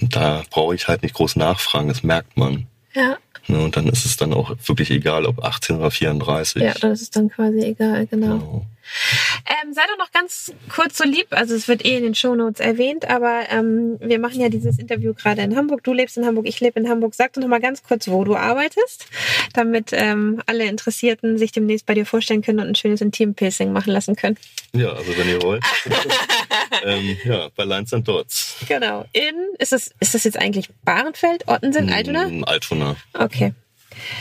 da 0.00 0.42
brauche 0.50 0.74
ich 0.74 0.88
halt 0.88 1.02
nicht 1.02 1.14
groß 1.14 1.36
nachfragen, 1.36 1.88
das 1.88 2.02
merkt 2.02 2.36
man. 2.36 2.66
Ja. 2.94 3.18
Ne, 3.48 3.62
und 3.62 3.76
dann 3.76 3.88
ist 3.88 4.04
es 4.04 4.16
dann 4.16 4.32
auch 4.32 4.54
wirklich 4.66 4.90
egal, 4.90 5.26
ob 5.26 5.44
18 5.44 5.76
oder 5.76 5.90
34. 5.90 6.62
Ja, 6.62 6.74
das 6.80 7.02
ist 7.02 7.16
dann 7.16 7.28
quasi 7.28 7.60
egal, 7.60 8.06
genau. 8.06 8.38
genau. 8.38 8.66
Ähm, 9.46 9.72
sei 9.72 9.82
doch 9.90 9.98
noch 9.98 10.12
ganz 10.12 10.52
kurz 10.74 10.98
so 10.98 11.04
lieb, 11.04 11.26
also 11.30 11.54
es 11.54 11.68
wird 11.68 11.84
eh 11.84 11.96
in 11.96 12.02
den 12.02 12.14
Shownotes 12.14 12.60
erwähnt, 12.60 13.08
aber 13.08 13.44
ähm, 13.50 13.98
wir 14.00 14.18
machen 14.18 14.40
ja 14.40 14.48
dieses 14.48 14.78
Interview 14.78 15.14
gerade 15.14 15.42
in 15.42 15.56
Hamburg. 15.56 15.82
Du 15.84 15.92
lebst 15.92 16.16
in 16.16 16.26
Hamburg, 16.26 16.46
ich 16.46 16.60
lebe 16.60 16.78
in 16.78 16.88
Hamburg. 16.88 17.14
Sag 17.14 17.32
doch 17.32 17.42
noch 17.42 17.48
mal 17.48 17.60
ganz 17.60 17.82
kurz, 17.82 18.08
wo 18.08 18.24
du 18.24 18.36
arbeitest, 18.36 19.06
damit 19.54 19.90
ähm, 19.92 20.42
alle 20.46 20.64
Interessierten 20.64 21.38
sich 21.38 21.52
demnächst 21.52 21.86
bei 21.86 21.94
dir 21.94 22.06
vorstellen 22.06 22.42
können 22.42 22.60
und 22.60 22.68
ein 22.68 22.74
schönes 22.74 23.00
Intim-Piercing 23.00 23.72
machen 23.72 23.92
lassen 23.92 24.16
können. 24.16 24.36
Ja, 24.72 24.90
also 24.90 25.16
wenn 25.16 25.28
ihr 25.28 25.42
wollt. 25.42 25.62
ähm, 26.84 27.16
ja, 27.24 27.48
bei 27.56 27.64
Lines 27.64 27.92
and 27.92 28.06
Dots. 28.06 28.56
Genau. 28.68 29.04
In, 29.12 29.34
ist 29.58 29.72
das, 29.72 29.90
ist 30.00 30.14
das 30.14 30.24
jetzt 30.24 30.38
eigentlich 30.38 30.68
Bahrenfeld, 30.84 31.48
Ottensen, 31.48 31.90
Altona? 31.92 32.28
Mm, 32.28 32.44
Altona. 32.44 32.96
Okay. 33.14 33.52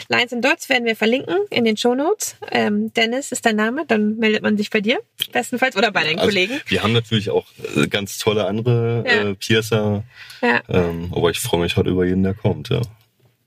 Lines 0.09 0.33
and 0.33 0.43
Dots 0.43 0.69
werden 0.69 0.85
wir 0.85 0.95
verlinken 0.95 1.35
in 1.49 1.65
den 1.65 1.77
Shownotes. 1.77 2.35
Ähm, 2.51 2.93
Dennis 2.93 3.31
ist 3.31 3.45
dein 3.45 3.55
Name, 3.55 3.85
dann 3.87 4.17
meldet 4.17 4.41
man 4.43 4.57
sich 4.57 4.69
bei 4.69 4.81
dir, 4.81 4.99
bestenfalls, 5.31 5.75
oder 5.75 5.91
bei 5.91 6.03
deinen 6.03 6.19
Also, 6.19 6.29
Kollegen. 6.29 6.59
Wir 6.67 6.83
haben 6.83 6.93
natürlich 6.93 7.29
auch 7.29 7.45
äh, 7.75 7.87
ganz 7.87 8.17
tolle 8.17 8.45
andere 8.45 9.03
Ja. 9.07 9.29
äh, 9.29 9.35
Piercer, 9.35 10.03
Ja, 10.41 10.61
ähm, 10.69 11.11
aber 11.15 11.29
ich 11.31 11.39
freue 11.39 11.61
mich 11.61 11.75
halt 11.77 11.87
über 11.87 12.05
jeden, 12.05 12.23
der 12.23 12.33
kommt. 12.33 12.69
Ja. 12.69 12.81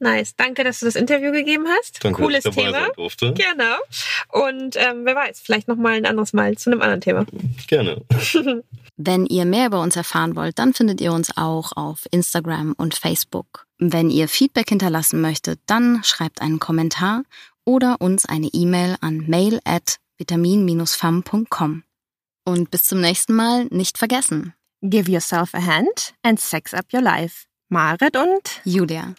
nice. 0.01 0.35
Danke, 0.37 0.65
dass 0.65 0.81
du 0.81 0.87
das 0.87 0.97
Interview 0.97 1.33
gegeben 1.33 1.67
hast. 1.79 2.05
Danke, 2.05 2.23
Cooles 2.23 2.45
dass 2.45 2.57
ich 2.57 2.63
dabei 2.63 2.73
Thema. 2.73 2.85
sein 2.87 2.93
durfte. 2.97 3.35
Genau. 3.35 3.77
Und 4.47 4.77
ähm, 4.77 5.05
wer 5.05 5.15
weiß, 5.15 5.41
vielleicht 5.41 5.69
nochmal 5.69 5.95
ein 5.95 6.07
anderes 6.07 6.33
Mal 6.33 6.57
zu 6.59 6.71
einem 6.71 6.83
anderen 6.83 7.01
Thema. 7.01 7.25
Gerne. 7.69 8.03
Wenn 8.97 9.27
ihr 9.27 9.45
mehr 9.45 9.67
über 9.67 9.81
uns 9.81 9.97
erfahren 9.97 10.37
wollt, 10.37 10.59
dann 10.59 10.73
findet 10.73 11.01
ihr 11.01 11.13
uns 11.13 11.37
auch 11.37 11.73
auf 11.73 12.07
Instagram 12.11 12.75
und 12.77 12.95
Facebook. 12.95 13.67
Wenn 13.79 14.09
ihr 14.09 14.29
Feedback 14.29 14.69
hinterlassen 14.69 15.21
möchtet, 15.21 15.61
dann 15.67 16.03
schreibt 16.05 16.41
einen 16.41 16.61
Kommentar 16.61 17.23
oder 17.65 18.01
uns 18.01 18.25
eine 18.27 18.49
E-Mail 18.49 18.97
an 19.01 19.25
mail 19.27 19.61
at 19.65 19.99
vitamin-fam.com. 20.19 21.83
Und 22.47 22.71
bis 22.71 22.85
zum 22.85 23.01
nächsten 23.01 23.35
Mal 23.35 23.67
nicht 23.67 23.99
vergessen. 23.99 24.55
Give 24.83 25.11
yourself 25.11 25.55
a 25.55 25.65
hand 25.65 26.15
and 26.23 26.39
sex 26.39 26.73
up 26.73 26.87
your 26.93 27.03
life. 27.03 27.47
Marit 27.69 28.17
und 28.17 28.61
Julia. 28.65 29.13